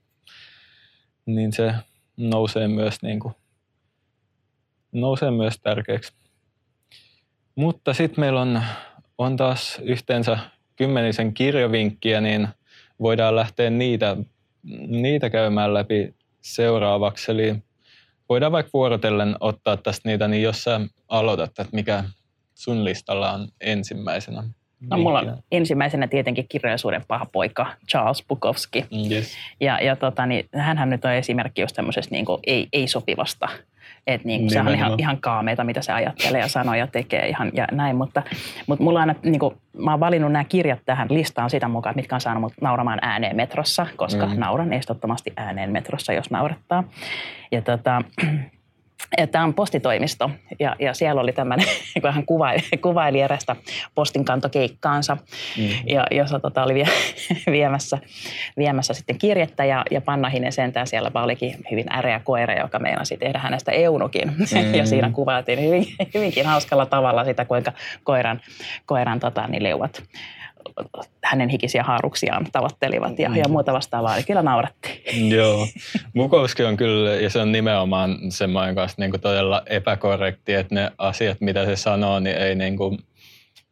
niin 1.27 1.53
se 1.53 1.75
nousee 2.17 2.69
myös, 2.69 3.03
niin 3.03 3.21
kuin, 3.21 3.35
nousee 4.93 5.31
myös 5.31 5.61
tärkeäksi. 5.63 6.13
Mutta 7.55 7.95
sitten 7.95 8.21
meillä 8.21 8.41
on, 8.41 8.63
on 9.19 9.37
taas 9.37 9.79
yhteensä 9.83 10.39
kymmenisen 10.77 11.35
kirjavinkkiä, 11.35 12.21
niin 12.21 12.49
voidaan 13.01 13.37
lähteä 13.37 13.71
niitä, 13.71 14.17
niitä 14.87 15.31
käymään 15.31 15.75
läpi 15.75 16.15
seuraavaksi. 16.41 17.33
Eli 17.33 17.55
voidaan 18.29 18.53
vaikka 18.53 18.71
vuorotellen 18.73 19.37
ottaa 19.41 19.77
tästä 19.77 20.09
niitä, 20.09 20.29
niin 20.29 20.43
jos 20.43 20.65
sä 20.65 20.81
aloitat, 21.09 21.51
että 21.51 21.67
mikä 21.73 22.05
sun 22.55 22.85
listalla 22.85 23.33
on 23.33 23.49
ensimmäisenä? 23.61 24.45
No, 24.91 24.99
mulla 24.99 25.19
on 25.19 25.37
ensimmäisenä 25.53 26.07
tietenkin 26.07 26.47
kirjallisuuden 26.49 27.05
paha 27.09 27.27
poika 27.33 27.67
Charles 27.91 28.25
Bukowski. 28.29 28.85
Yes. 29.11 29.37
Ja, 29.61 29.79
ja 29.81 29.97
tota, 29.97 30.27
niin, 30.27 30.49
hänhän 30.55 30.91
nyt 30.91 31.05
on 31.05 31.13
esimerkki 31.13 31.61
just 31.61 31.77
tämmöisestä 31.77 32.15
niin 32.15 32.27
ei, 32.47 32.69
ei-sopivasta. 32.73 33.49
Että 34.07 34.29
niin, 34.29 34.51
sehän 34.51 34.69
on 34.69 34.75
ihan, 34.75 34.95
ihan 34.99 35.19
kaameita, 35.21 35.65
mitä 35.65 35.83
se 35.83 35.93
ajattelee 35.93 36.41
ja 36.41 36.49
sanoo 36.49 36.75
ja 36.75 36.87
tekee 36.87 37.29
ihan 37.29 37.51
ja 37.55 37.67
näin. 37.73 37.97
Mutta, 37.97 38.23
mutta 38.67 38.85
mulla 38.85 39.01
aina, 39.01 39.15
niin 39.23 39.39
kuin, 39.39 39.55
mä 39.79 39.91
oon 39.91 40.01
valinnut 40.01 40.33
nämä 40.33 40.45
kirjat 40.45 40.81
tähän 40.87 41.09
listaan 41.11 41.51
sitä 41.51 41.69
mukaan, 41.69 41.97
mitkä 41.97 42.15
on 42.15 42.21
saanut 42.21 42.41
mut 42.41 42.53
nauramaan 42.61 42.99
ääneen 43.03 43.37
metrossa, 43.37 43.87
koska 43.97 44.27
mm. 44.27 44.41
nauran 44.41 44.73
estottomasti 44.73 45.33
ääneen 45.37 45.73
metrossa, 45.73 46.13
jos 46.13 46.31
naurattaa. 46.31 46.85
Ja 47.53 47.63
tota, 47.63 48.03
Tämä 49.31 49.45
on 49.45 49.55
postitoimisto 49.55 50.31
ja, 50.59 50.77
ja 50.79 50.95
siellä 50.95 51.21
oli 51.21 51.33
tämmöinen, 51.33 51.67
kun 52.03 52.13
hän 52.13 52.27
kuvaili, 52.27 52.63
kuvaili 52.81 53.21
erästä 53.21 53.57
postinkantokeikkaansa, 53.95 55.15
mm-hmm. 55.15 55.89
ja, 55.89 56.07
jossa 56.11 56.41
tota, 56.41 56.65
oli 56.65 56.75
vie, 56.75 56.87
viemässä, 57.57 57.99
viemässä 58.57 58.95
sitten 58.95 59.19
kirjettä 59.19 59.65
ja, 59.65 59.85
ja 59.91 60.01
Panna 60.01 60.29
Hinen 60.29 60.53
sentään 60.53 60.87
siellä 60.87 61.11
olikin 61.15 61.55
hyvin 61.71 61.93
äreä 61.93 62.21
koira, 62.25 62.55
joka 62.55 62.79
meinasi 62.79 63.17
tehdä 63.17 63.39
hänestä 63.39 63.73
eunukin. 63.73 64.29
Mm-hmm. 64.29 64.75
ja 64.79 64.87
siinä 64.87 65.11
kuvailtiin 65.11 65.61
hyvin, 65.61 65.85
hyvinkin 66.15 66.47
hauskalla 66.47 66.87
tavalla 66.87 67.25
sitä, 67.25 67.45
kuinka 67.45 67.73
koiran, 68.05 68.41
koiran 68.87 69.21
tota, 69.21 69.47
niin 69.47 69.63
leuat 69.63 70.03
hänen 71.25 71.49
hikisiä 71.49 71.83
haaruksiaan 71.83 72.47
tavoittelivat 72.53 73.19
ja, 73.19 73.31
ja 73.37 73.45
mm. 73.45 73.51
muuta 73.51 73.73
vastaavaa, 73.73 74.15
niin 74.15 74.27
kyllä 74.27 74.43
naurattiin. 74.43 75.31
Joo, 75.37 75.69
Bukowski 76.15 76.65
on 76.65 76.77
kyllä, 76.77 77.11
ja 77.11 77.31
se 77.31 77.39
on 77.39 77.53
nimenomaan 77.53 78.19
semmoinen 78.29 78.75
kanssa 78.75 78.97
niin 78.99 79.11
kuin 79.11 79.21
todella 79.21 79.63
epäkorrekti, 79.67 80.55
että 80.55 80.75
ne 80.75 80.93
asiat, 80.99 81.41
mitä 81.41 81.65
se 81.65 81.77
sanoo, 81.77 82.21
niin 82.21 82.37
ei 82.37 82.55
niin 82.55 82.77
kuin, 82.77 82.99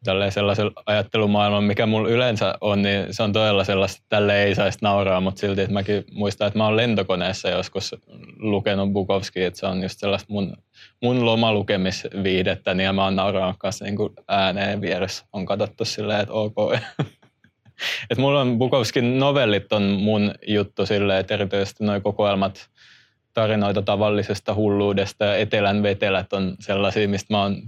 sellaisella 0.04 0.72
ajattelumaailmalla, 0.86 1.66
mikä 1.66 1.86
mulla 1.86 2.08
yleensä 2.08 2.54
on, 2.60 2.82
niin 2.82 3.06
se 3.10 3.22
on 3.22 3.32
todella 3.32 3.64
sellaista, 3.64 4.02
tälle 4.08 4.42
ei 4.42 4.54
saisi 4.54 4.78
nauraa, 4.82 5.20
mutta 5.20 5.40
silti, 5.40 5.60
että 5.60 5.72
mäkin 5.72 6.04
muistan, 6.12 6.46
että 6.46 6.58
mä 6.58 6.64
oon 6.64 6.76
lentokoneessa 6.76 7.48
joskus 7.48 7.94
lukenut 8.38 8.92
Bukowski, 8.92 9.44
että 9.44 9.60
se 9.60 9.66
on 9.66 9.82
just 9.82 9.98
sellaista 9.98 10.32
mun, 10.32 10.56
mun 11.02 11.26
lomalukemisviidettä, 11.26 12.74
niin 12.74 12.94
mä 12.94 13.04
oon 13.04 13.16
nauraa 13.16 13.54
kanssa 13.58 13.84
niin 13.84 13.96
kuin 13.96 14.12
ääneen 14.28 14.80
vieressä. 14.80 15.24
On 15.32 15.46
katsottu 15.46 15.84
silleen, 15.84 16.20
että 16.20 16.34
ok. 16.34 16.74
että 18.10 18.20
mulla 18.20 18.40
on 18.40 18.58
Bukowskin 18.58 19.18
novellit 19.18 19.72
on 19.72 19.82
mun 19.82 20.34
juttu 20.46 20.86
silleen, 20.86 21.20
että 21.20 21.34
erityisesti 21.34 21.84
nuo 21.84 22.00
kokoelmat 22.00 22.70
tarinoita 23.34 23.82
tavallisesta 23.82 24.54
hulluudesta 24.54 25.24
ja 25.24 25.36
etelän 25.36 25.82
vetelät 25.82 26.32
on 26.32 26.56
sellaisia, 26.60 27.08
mistä 27.08 27.34
mä 27.34 27.42
oon 27.42 27.62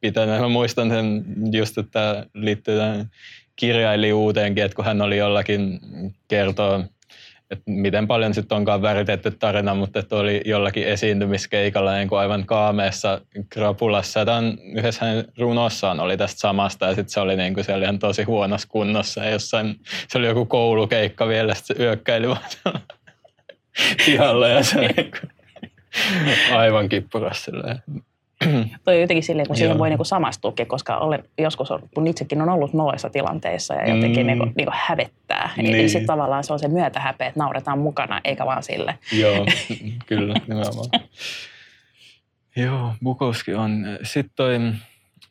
pitänyt. 0.00 0.40
Mä 0.40 0.48
muistan 0.48 0.90
sen 0.90 1.24
just, 1.52 1.78
että 1.78 2.26
liittyy 2.34 2.78
tähän 2.78 3.10
kirjailijuuteenkin, 3.56 4.64
että 4.64 4.76
kun 4.76 4.84
hän 4.84 5.02
oli 5.02 5.16
jollakin 5.16 5.80
kertoa, 6.28 6.84
että 7.50 7.64
miten 7.66 8.06
paljon 8.06 8.34
sitten 8.34 8.56
onkaan 8.56 8.82
väritetty 8.82 9.30
tarina, 9.30 9.74
mutta 9.74 9.98
että 9.98 10.16
oli 10.16 10.42
jollakin 10.44 10.84
esiintymiskeikalla 10.84 11.94
niin 11.94 12.08
kuin 12.08 12.18
aivan 12.18 12.46
kaameessa 12.46 13.20
krapulassa. 13.50 14.24
Tämän 14.24 14.58
yhdessä 14.74 15.06
hänen 15.06 15.24
runossaan 15.38 16.00
oli 16.00 16.16
tästä 16.16 16.40
samasta 16.40 16.86
ja 16.86 16.94
sitten 16.94 17.10
se 17.10 17.20
oli 17.20 17.36
niin 17.36 17.54
kuin 17.54 17.64
siellä 17.64 17.84
ihan 17.84 17.98
tosi 17.98 18.22
huonossa 18.22 18.68
kunnossa 18.68 19.24
ja 19.24 19.30
jossain, 19.30 19.76
se 20.08 20.18
oli 20.18 20.26
joku 20.26 20.46
koulukeikka 20.46 21.28
vielä, 21.28 21.54
sitten 21.54 21.76
se 21.76 21.82
yökkäili 21.82 22.28
vaan 22.28 22.80
pihalla 24.06 24.48
ja 24.48 24.62
se 24.62 24.80
niin 24.96 25.10
kuin, 25.10 25.30
aivan 26.52 26.88
kippurassa 26.88 27.52
Toi 28.84 28.94
on 28.94 29.00
jotenkin 29.00 29.22
silleen, 29.22 29.46
kun 29.46 29.56
siihen 29.56 29.78
voi 29.78 29.88
niinku 29.88 30.04
samastuukin, 30.04 30.66
koska 30.66 30.96
olen 30.96 31.24
joskus, 31.38 31.68
kun 31.94 32.06
itsekin 32.06 32.42
on 32.42 32.48
ollut 32.48 32.72
noissa 32.72 33.10
tilanteissa 33.10 33.74
ja 33.74 33.94
jotenkin 33.94 34.22
mm. 34.22 34.26
niinku, 34.26 34.44
niinku 34.44 34.72
hävettää. 34.74 35.50
Niin. 35.56 35.74
Eli 35.74 35.88
sitten 35.88 36.06
tavallaan 36.06 36.44
se 36.44 36.52
on 36.52 36.58
se 36.58 36.68
myötähäpe, 36.68 37.26
että 37.26 37.40
nauretaan 37.40 37.78
mukana, 37.78 38.20
eikä 38.24 38.46
vaan 38.46 38.62
sille. 38.62 38.98
Joo, 39.12 39.46
kyllä, 40.06 40.34
nimenomaan. 40.46 40.88
Joo, 42.56 42.92
Bukowski 43.02 43.54
on. 43.54 43.86
Sitten 44.02 44.32
toi, 44.36 44.58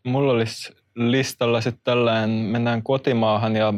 mulla 0.03 0.33
olisi 0.33 0.75
listalla 0.95 1.61
sitten 1.61 1.81
tällainen, 1.83 2.29
mennään 2.29 2.83
kotimaahan 2.83 3.55
ja 3.55 3.73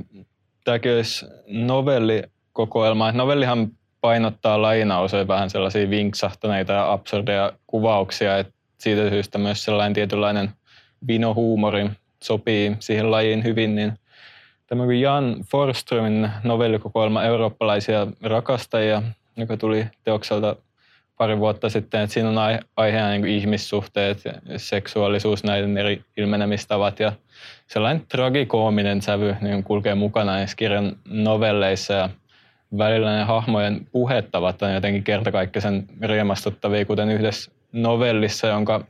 tämäkin 0.64 0.96
olisi 0.96 1.26
novellikokoelma. 1.48 3.12
Novellihan 3.12 3.68
painottaa 4.02 4.62
lainauseen 4.62 5.28
vähän 5.28 5.50
sellaisia 5.50 5.90
vinksahtaneita 5.90 6.74
ja 6.74 6.92
absurdeja 6.92 7.54
kuvauksia, 7.68 8.38
että 8.38 8.59
siitä 8.80 9.10
syystä 9.10 9.38
myös 9.38 9.64
sellainen 9.64 9.94
tietynlainen 9.94 10.50
vinohuumori 11.08 11.90
sopii 12.24 12.76
siihen 12.80 13.12
lajiin 13.12 13.44
hyvin, 13.44 13.76
niin 13.76 13.94
tämä 14.68 14.94
Jan 14.94 15.36
Forströmin 15.52 16.32
novellikokoelma 16.44 17.24
Eurooppalaisia 17.24 18.08
rakastajia, 18.22 19.04
joka 19.38 19.58
tuli 19.58 19.86
teokselta 20.04 20.56
pari 21.18 21.40
vuotta 21.40 21.70
sitten, 21.70 22.02
että 22.02 22.14
siinä 22.14 22.30
on 22.30 22.60
aiheena 22.78 23.10
niin 23.10 23.26
ihmissuhteet, 23.26 24.24
seksuaalisuus, 24.58 25.44
näiden 25.44 25.78
eri 25.78 26.02
ilmenemistavat 26.18 27.00
ja 27.00 27.12
sellainen 27.68 28.06
tragikoominen 28.08 29.02
sävy 29.02 29.36
niin 29.42 29.64
kulkee 29.64 29.96
mukana 29.96 30.32
näissä 30.32 30.56
kirjan 30.56 30.96
novelleissa 31.06 31.94
ja 31.94 32.10
välillä 32.78 33.18
ne 33.18 33.24
hahmojen 33.24 33.88
puhettavat 33.92 34.62
on 34.62 34.74
jotenkin 34.74 35.04
kertakaikkisen 35.04 35.88
riemastuttavia, 36.02 36.86
kuten 36.86 37.10
yhdessä 37.10 37.52
novellissa, 37.72 38.48
jonka 38.48 38.86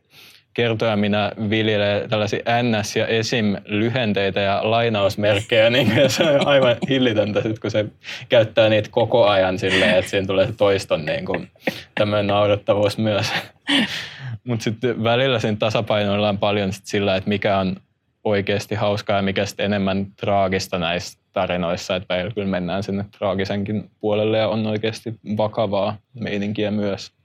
kertoja 0.54 0.96
minä 0.96 1.32
viljelen 1.50 2.10
tällaisia 2.10 2.40
NS- 2.40 3.00
ja 3.00 3.08
esim-lyhenteitä 3.08 4.40
ja 4.40 4.60
lainausmerkkejä, 4.64 5.70
niin 5.70 5.92
se 6.08 6.24
on 6.24 6.48
aivan 6.48 6.78
hillitöntä, 6.90 7.42
kun 7.62 7.72
se 7.72 7.86
käyttää 8.30 8.70
niitä 8.70 8.90
koko 8.92 9.28
ajan 9.28 9.60
silleen, 9.60 9.96
että 9.96 10.12
siinä 10.12 10.28
tulee 10.28 10.54
toiston 10.58 11.06
niin 11.06 11.26
kuin, 11.26 11.48
tämmöinen 11.96 12.28
naurettavuus 12.28 12.98
myös. 12.98 13.34
Mutta 14.48 14.64
sitten 14.64 15.04
välillä 15.04 15.40
siinä 15.40 15.58
tasapainoillaan 15.60 16.38
paljon 16.38 16.74
sit 16.74 16.86
sillä, 16.86 17.16
että 17.16 17.30
mikä 17.30 17.58
on 17.58 17.76
oikeasti 18.24 18.76
hauskaa 18.76 19.16
ja 19.16 19.22
mikä 19.22 19.46
sitten 19.46 19.66
enemmän 19.66 20.08
traagista 20.16 20.80
näissä 20.80 21.20
tarinoissa, 21.34 21.96
että 21.96 22.14
välillä 22.14 22.34
kyllä 22.34 22.48
mennään 22.48 22.84
sinne 22.84 23.06
traagisenkin 23.18 23.92
puolelle 24.00 24.38
ja 24.38 24.48
on 24.48 24.68
oikeasti 24.68 25.14
vakavaa 25.38 25.98
meininkiä 26.20 26.72
myös. 26.72 27.19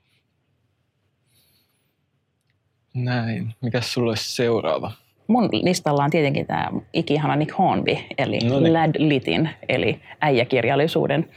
Näin. 2.94 3.54
Mikäs 3.60 3.92
sulla 3.92 4.10
olisi 4.10 4.34
seuraava? 4.34 4.92
Mun 5.26 5.48
listalla 5.52 6.04
on 6.04 6.10
tietenkin 6.10 6.46
tämä 6.46 6.70
ikihana 6.92 7.36
Nick 7.36 7.58
Hornby, 7.58 7.96
eli 8.18 8.38
no 8.38 8.60
niin. 8.60 8.72
Lad 8.72 8.94
Litin, 8.98 9.50
eli 9.68 10.00
äijäkirjallisuuden 10.20 11.28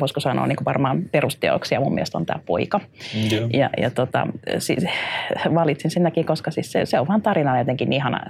voisiko 0.00 0.20
sanoa 0.20 0.46
niin 0.46 0.64
varmaan 0.64 1.02
perusteoksia 1.02 1.80
mun 1.80 1.94
mielestä 1.94 2.18
on 2.18 2.26
tämä 2.26 2.40
poika. 2.46 2.78
Mm, 2.78 3.50
ja, 3.52 3.70
ja 3.76 3.90
tota, 3.90 4.26
siis, 4.58 4.84
valitsin 5.54 5.90
senkin, 5.90 6.26
koska 6.26 6.50
siis 6.50 6.72
se, 6.72 6.86
se 6.86 7.00
on 7.00 7.08
vaan 7.08 7.22
tarina 7.22 7.58
jotenkin 7.58 7.92
ihana 7.92 8.20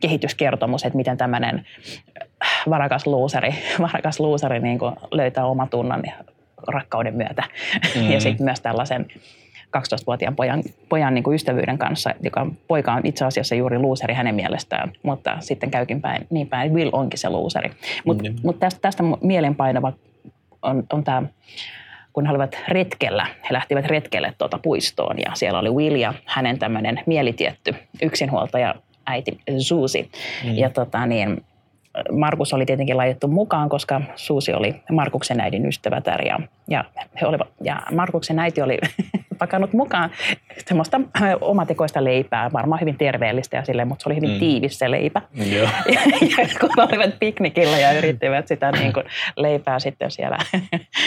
kehityskertomus, 0.00 0.84
että 0.84 0.96
miten 0.96 1.16
tämmöinen 1.16 1.66
varakas 2.70 3.06
luuseri, 3.06 3.54
varakas 3.92 4.20
luuseri 4.20 4.60
niin 4.60 4.78
löytää 5.10 5.46
omatunnon 5.46 6.02
rakkauden 6.68 7.14
myötä. 7.14 7.42
Mm. 7.96 8.10
ja 8.10 8.20
sitten 8.20 8.44
myös 8.44 8.60
tällaisen 8.60 9.06
12-vuotiaan 9.76 10.36
pojan, 10.36 10.62
pojan 10.88 11.14
niin 11.14 11.24
kuin 11.24 11.34
ystävyyden 11.34 11.78
kanssa, 11.78 12.14
joka 12.22 12.46
poika 12.68 12.92
on 12.92 13.00
itse 13.04 13.24
asiassa 13.24 13.54
juuri 13.54 13.78
luuseri 13.78 14.14
hänen 14.14 14.34
mielestään, 14.34 14.92
mutta 15.02 15.36
sitten 15.40 15.70
käykin 15.70 16.00
päin, 16.00 16.26
niin 16.30 16.48
päin, 16.48 16.74
Will 16.74 16.90
onkin 16.92 17.18
se 17.18 17.30
luuseri. 17.30 17.70
Mutta 18.04 18.30
mm. 18.30 18.36
mut 18.42 18.58
tästä, 18.58 18.80
tästä 18.80 19.02
mielenpainava 19.20 19.92
on, 20.62 20.84
on 20.92 21.04
tämä, 21.04 21.22
kun 22.12 22.26
he 22.26 22.30
olivat 22.30 22.58
retkellä, 22.68 23.26
he 23.26 23.48
lähtivät 23.50 23.86
retkelle 23.86 24.34
tuota 24.38 24.58
puistoon 24.58 25.16
ja 25.18 25.30
siellä 25.34 25.58
oli 25.58 25.70
Will 25.70 25.96
ja 25.96 26.14
hänen 26.24 26.58
tämmöinen 26.58 27.02
mielitietty 27.06 27.74
yksinhuoltaja 28.02 28.74
äiti 29.06 29.38
Suusi. 29.58 30.10
Mm. 30.44 30.54
Ja 30.54 30.70
tota, 30.70 31.06
niin, 31.06 31.44
Markus 32.12 32.52
oli 32.54 32.66
tietenkin 32.66 32.96
laitettu 32.96 33.28
mukaan, 33.28 33.68
koska 33.68 34.00
Suusi 34.16 34.52
oli 34.52 34.74
Markuksen 34.90 35.40
äidin 35.40 35.66
ystävätär 35.66 36.26
ja, 36.26 36.38
ja, 36.68 36.84
he 37.20 37.26
olivat, 37.26 37.48
ja 37.64 37.82
Markuksen 37.94 38.38
äiti 38.38 38.62
oli 38.62 38.78
pakannut 39.36 39.72
mukaan 39.72 40.10
semmoista 40.66 41.00
omatekoista 41.40 42.04
leipää, 42.04 42.52
varmaan 42.52 42.80
hyvin 42.80 42.98
terveellistä 42.98 43.56
ja 43.56 43.64
silleen, 43.64 43.88
mutta 43.88 44.02
se 44.02 44.08
oli 44.08 44.16
hyvin 44.16 44.30
mm. 44.30 44.38
tiivis 44.38 44.78
se 44.78 44.90
leipä. 44.90 45.22
Joo. 45.34 45.68
ja, 45.92 46.00
ja 46.38 46.48
kun 46.60 46.70
olivat 46.76 47.18
piknikillä 47.18 47.78
ja 47.78 47.92
yrittivät 47.92 48.48
sitä 48.48 48.72
niin 48.72 48.92
kuin 48.92 49.04
leipää 49.36 49.78
sitten 49.78 50.10
siellä, 50.10 50.38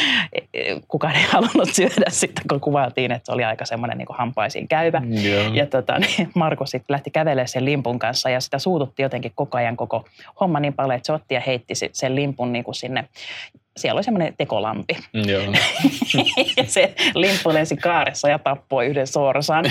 kukaan 0.87 1.15
ei 1.15 1.25
halunnut 1.29 1.69
syödä 1.73 2.09
sitä, 2.09 2.41
kun 2.49 2.59
kuvailtiin, 2.59 3.11
että 3.11 3.25
se 3.25 3.31
oli 3.31 3.43
aika 3.43 3.65
semmoinen 3.65 3.97
niin 3.97 4.07
hampaisiin 4.09 4.67
käyvä. 4.67 5.01
Joo. 5.07 5.53
Ja 5.53 5.65
tota, 5.65 5.99
niin 5.99 6.29
Markus 6.35 6.69
sitten 6.69 6.93
lähti 6.93 7.11
kävelemään 7.11 7.47
sen 7.47 7.65
limpun 7.65 7.99
kanssa 7.99 8.29
ja 8.29 8.39
sitä 8.39 8.59
suututti 8.59 9.01
jotenkin 9.01 9.31
koko 9.35 9.57
ajan 9.57 9.77
koko 9.77 10.05
homma 10.39 10.59
niin 10.59 10.73
paljon, 10.73 10.95
että 10.95 11.05
se 11.05 11.13
otti 11.13 11.35
ja 11.35 11.41
heitti 11.41 11.73
sen 11.91 12.15
limpun 12.15 12.53
niin 12.53 12.63
kuin 12.63 12.75
sinne 12.75 13.05
siellä 13.79 13.97
oli 13.97 14.03
semmoinen 14.03 14.33
tekolampi. 14.37 14.97
Mm, 15.13 15.29
Joo. 15.29 15.43
ja 16.57 16.63
se 16.67 16.93
limppu 17.15 17.53
lensi 17.53 17.77
kaaressa 17.77 18.29
ja 18.29 18.39
tappoi 18.39 18.85
yhden 18.85 19.07
sorsan. 19.07 19.65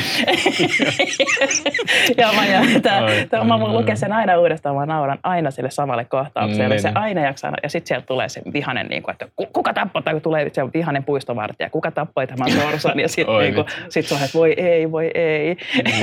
ja 2.18 2.32
mä, 2.32 2.46
ja 2.46 2.80
tää, 2.82 3.04
Ai, 3.04 3.26
tää, 3.30 3.44
mä 3.44 3.58
lukea 3.58 3.96
sen 3.96 4.12
aina 4.12 4.38
uudestaan, 4.38 4.76
mä 4.76 4.86
nauran 4.86 5.18
aina 5.22 5.50
sille 5.50 5.70
samalle 5.70 6.04
kohtaukselle. 6.04 6.74
Mm, 6.74 6.80
se 6.80 6.88
niin. 6.88 6.98
aina 6.98 7.20
jaksaa, 7.20 7.52
ja 7.62 7.68
sitten 7.68 7.88
sieltä 7.88 8.06
tulee 8.06 8.28
se 8.28 8.42
vihanen, 8.52 8.86
niin 8.86 9.02
kuin, 9.02 9.12
että 9.12 9.28
ku- 9.36 9.48
kuka 9.52 9.74
tappoi, 9.74 10.02
tai 10.02 10.20
tulee 10.20 10.50
se 10.52 10.62
vihanen 10.74 11.04
puistovartija, 11.04 11.70
kuka 11.70 11.90
tappoi 11.90 12.26
tämän 12.26 12.52
sorsan, 12.52 13.00
ja 13.00 13.08
sitten 13.08 13.38
niin 13.38 13.54
sit 13.88 14.06
se 14.06 14.14
on, 14.14 14.22
että 14.22 14.38
voi 14.38 14.54
ei, 14.56 14.92
voi 14.92 15.10
ei. 15.14 15.56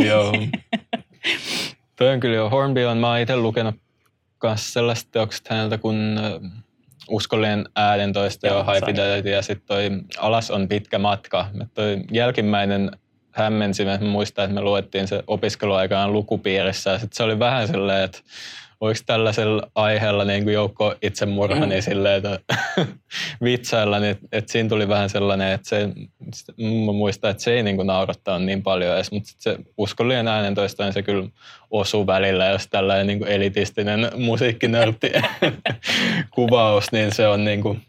Joo. 0.08 0.34
Toi 1.96 2.10
on 2.14 2.20
kyllä 2.20 2.36
jo. 2.36 2.50
Hornby 2.50 2.84
on, 2.84 2.98
mä 2.98 3.10
oon 3.10 3.20
itse 3.20 3.36
lukenut 3.36 3.76
myös 4.44 4.74
sellaista 4.74 5.12
teokset 5.12 5.50
häneltä 5.50 5.78
kuin 5.78 6.20
Uskollinen 7.10 7.66
äänentoisto 7.76 8.48
ja 8.48 8.64
High. 8.64 8.86
Fidelity 8.86 9.30
ja 9.30 9.42
sitten 9.42 9.68
toi 9.68 9.92
Alas 10.18 10.52
on 10.52 10.68
pitkä 10.68 11.00
matka. 11.00 11.48
Et 11.62 11.74
toi 11.74 12.02
jälkimmäinen 12.12 12.92
hämmensi, 13.32 13.86
mä 13.86 13.98
muistan, 13.98 14.46
että 14.46 14.56
me 14.56 14.62
luettiin 14.62 15.08
se 15.08 15.24
opiskeluaikaan 15.28 16.14
lukupiirissä 16.14 16.90
ja 16.90 17.00
sitten 17.00 17.18
se 17.18 17.24
oli 17.24 17.40
vähän 17.40 17.68
silleen, 17.68 18.04
että 18.04 18.20
voiko 18.86 19.00
tällaisella 19.06 19.72
aiheella 19.76 20.26
niin 20.26 20.44
kuin 20.44 20.54
joukko 20.54 20.96
itsemurha, 21.02 21.66
niin 21.66 21.84
silleen, 21.84 22.24
että 22.26 22.40
vitsailla, 23.44 24.00
niin 24.00 24.18
että 24.32 24.52
siinä 24.52 24.70
tuli 24.70 24.88
vähän 24.88 25.10
sellainen, 25.10 25.52
että 25.52 25.70
se, 25.70 25.90
mä 26.86 26.92
muistan, 26.92 27.32
että 27.32 27.44
se 27.44 27.54
ei 27.54 27.64
niin 27.64 27.76
kuin 27.76 27.88
naurattanut 27.88 28.46
niin 28.46 28.64
paljon 28.64 28.96
edes, 28.96 29.12
mutta 29.12 29.30
se 29.38 29.58
uskollinen 29.78 30.28
äänentoisto, 30.28 30.84
niin 30.84 30.94
se 30.94 31.02
kyllä 31.02 31.28
osuu 31.72 32.08
välillä, 32.08 32.46
jos 32.46 32.68
tällainen 32.68 33.08
niin 33.08 33.20
kuin 33.20 33.32
elitistinen 33.32 34.12
musiikkinörtti 34.18 35.12
kuvaus, 36.36 36.92
niin 36.92 37.12
se 37.12 37.28
on 37.28 37.46
niin 37.46 37.62
kuin 37.62 37.82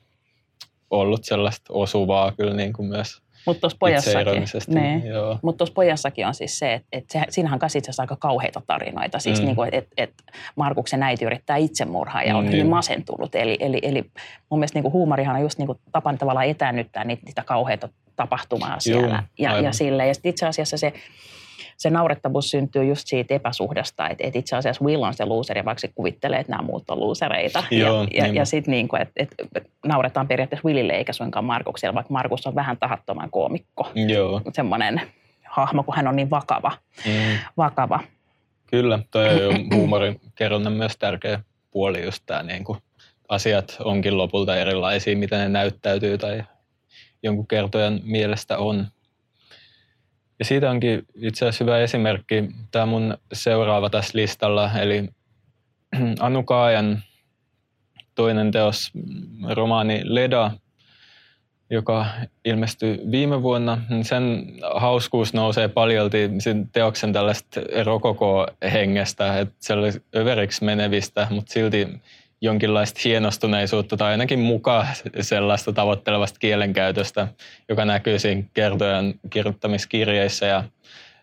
ollut 0.91 1.25
sellaista 1.25 1.73
osuvaa 1.73 2.33
kyllä 2.33 2.55
niin 2.55 2.73
kuin 2.73 2.89
myös 2.89 3.23
Mutta 3.47 3.61
tuossa 3.61 3.77
pojassakin, 3.81 4.45
niin. 4.69 5.07
Joo. 5.07 5.39
Tuossa 5.59 5.75
pojassakin 5.75 6.27
on 6.27 6.35
siis 6.35 6.59
se, 6.59 6.75
että, 6.75 6.89
että 6.93 7.13
se, 7.13 7.25
siinähän 7.29 7.59
on 7.63 7.67
itse 7.67 7.79
asiassa 7.79 8.03
aika 8.03 8.17
kauheita 8.17 8.63
tarinoita. 8.67 9.19
Siis 9.19 9.41
Mm. 9.41 9.45
niin 9.47 9.57
kuin, 9.57 9.69
että, 9.73 9.91
että 9.97 10.25
Markuksen 10.57 11.03
äiti 11.03 11.25
yrittää 11.25 11.57
itsemurhaa 11.57 12.23
ja 12.23 12.37
on 12.37 12.45
Mm, 12.45 12.51
hyvin 12.51 12.67
masentunut. 12.67 13.35
Eli, 13.35 13.57
eli, 13.61 13.79
eli 13.83 14.11
mun 14.51 14.61
mielestä 14.61 14.77
niin 14.77 14.83
kuin 14.83 14.93
huumorihan 14.93 15.37
on 15.37 15.43
just 15.43 15.59
niin 15.59 15.67
kuin 15.67 15.79
tapan 15.93 16.19
tavallaan 16.19 16.47
etäännyttää 16.47 17.05
niitä, 17.05 17.23
niitä 17.27 17.43
kauheita 17.45 17.89
tapahtumaa 18.17 18.81
siellä. 18.81 19.23
ja, 19.39 19.51
aivan. 19.51 19.65
ja, 19.65 19.73
sille. 19.73 20.07
ja 20.07 20.15
itse 20.25 20.47
asiassa 20.47 20.77
se, 20.77 20.93
se 21.77 21.91
naurettavuus 21.91 22.51
syntyy 22.51 22.85
just 22.85 23.07
siitä 23.07 23.35
epäsuhdasta, 23.35 24.09
että, 24.09 24.25
että 24.27 24.39
itse 24.39 24.57
asiassa 24.57 24.85
Will 24.85 25.03
on 25.03 25.15
se 25.15 25.25
looseri, 25.25 25.65
vaikka 25.65 25.81
se 25.81 25.89
kuvittelee, 25.95 26.41
että 26.41 26.53
nämä 26.53 26.63
muut 26.63 26.91
on 26.91 27.01
loosereita. 27.01 27.65
Joo, 27.71 28.03
ja, 28.03 28.09
ja, 28.15 28.25
niin. 28.25 28.35
ja 28.35 28.45
sitten 28.45 28.73
niin 28.73 28.89
kuin, 28.89 29.03
että, 29.03 29.13
että 29.17 29.61
nauretaan 29.87 30.29
periaatteessa 30.29 30.69
Willille 30.69 30.93
eikä 30.93 31.13
suinkaan 31.13 31.45
Markukselle, 31.45 31.95
vaikka 31.95 32.13
Markus 32.13 32.47
on 32.47 32.55
vähän 32.55 32.77
tahattoman 32.79 33.31
koomikko 33.31 33.91
Joo. 34.09 34.41
semmoinen 34.53 35.01
hahmo, 35.49 35.83
kun 35.83 35.97
hän 35.97 36.09
on 36.09 36.17
niin 36.17 36.31
vakava. 36.31 36.73
Mm. 37.07 37.39
vakava. 37.57 38.01
Kyllä, 38.67 38.99
toi 39.11 39.47
on 39.47 39.67
huumorin 39.75 40.21
kerronnan 40.35 40.73
myös 40.73 40.97
tärkeä 40.99 41.41
puoli 41.71 42.05
just 42.05 42.23
tämä, 42.27 42.43
niin 42.43 42.65
kuin 42.65 42.79
asiat 43.29 43.77
onkin 43.85 44.19
lopulta 44.19 44.57
erilaisia, 44.57 45.17
miten 45.17 45.39
ne 45.39 45.49
näyttäytyy 45.49 46.19
tai 46.19 46.45
jonkun 47.23 47.47
kertojan 47.47 48.01
mielestä 48.05 48.59
on. 48.59 48.87
Ja 50.39 50.45
siitä 50.45 50.71
onkin 50.71 51.07
itse 51.15 51.45
asiassa 51.45 51.65
hyvä 51.65 51.79
esimerkki 51.79 52.45
tämä 52.71 52.87
mun 52.87 53.19
seuraava 53.33 53.91
tässä 53.91 54.19
listalla, 54.19 54.71
eli 54.79 55.09
Anu 56.21 56.43
Kaajan 56.43 57.03
toinen 58.15 58.51
teos, 58.51 58.91
romaani 59.49 60.01
Leda, 60.05 60.51
joka 61.71 62.07
ilmestyi 62.45 63.01
viime 63.11 63.43
vuonna. 63.43 63.79
Sen 64.03 64.47
hauskuus 64.75 65.35
nousee 65.35 65.69
paljolti 65.69 66.31
sen 66.39 66.69
teoksen 66.73 67.13
tällaista 67.13 67.61
rokoko-hengestä, 67.85 69.39
että 69.39 69.55
se 69.61 69.73
oli 69.73 69.91
överiksi 70.17 70.65
menevistä, 70.65 71.27
mutta 71.31 71.53
silti 71.53 71.89
jonkinlaista 72.41 73.01
hienostuneisuutta 73.05 73.97
tai 73.97 74.11
ainakin 74.11 74.39
mukaan 74.39 74.87
sellaista 75.21 75.73
tavoittelevasta 75.73 76.39
kielenkäytöstä, 76.39 77.29
joka 77.69 77.85
näkyy 77.85 78.19
siinä 78.19 78.43
kertojan 78.55 79.15
kirjoittamiskirjeissä 79.31 80.47
ja 80.47 80.65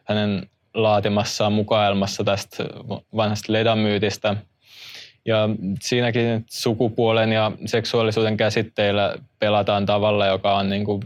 hänen 0.03 0.49
laatimassaan 0.73 1.53
mukaelmassa 1.53 2.23
tästä 2.23 2.63
vanhasta 3.15 3.53
ledamyytistä. 3.53 4.35
Ja 5.25 5.49
siinäkin 5.81 6.45
sukupuolen 6.49 7.31
ja 7.31 7.51
seksuaalisuuden 7.65 8.37
käsitteillä 8.37 9.15
pelataan 9.39 9.85
tavalla, 9.85 10.27
joka 10.27 10.57
on, 10.57 10.69
niin 10.69 10.85
kuin, 10.85 11.01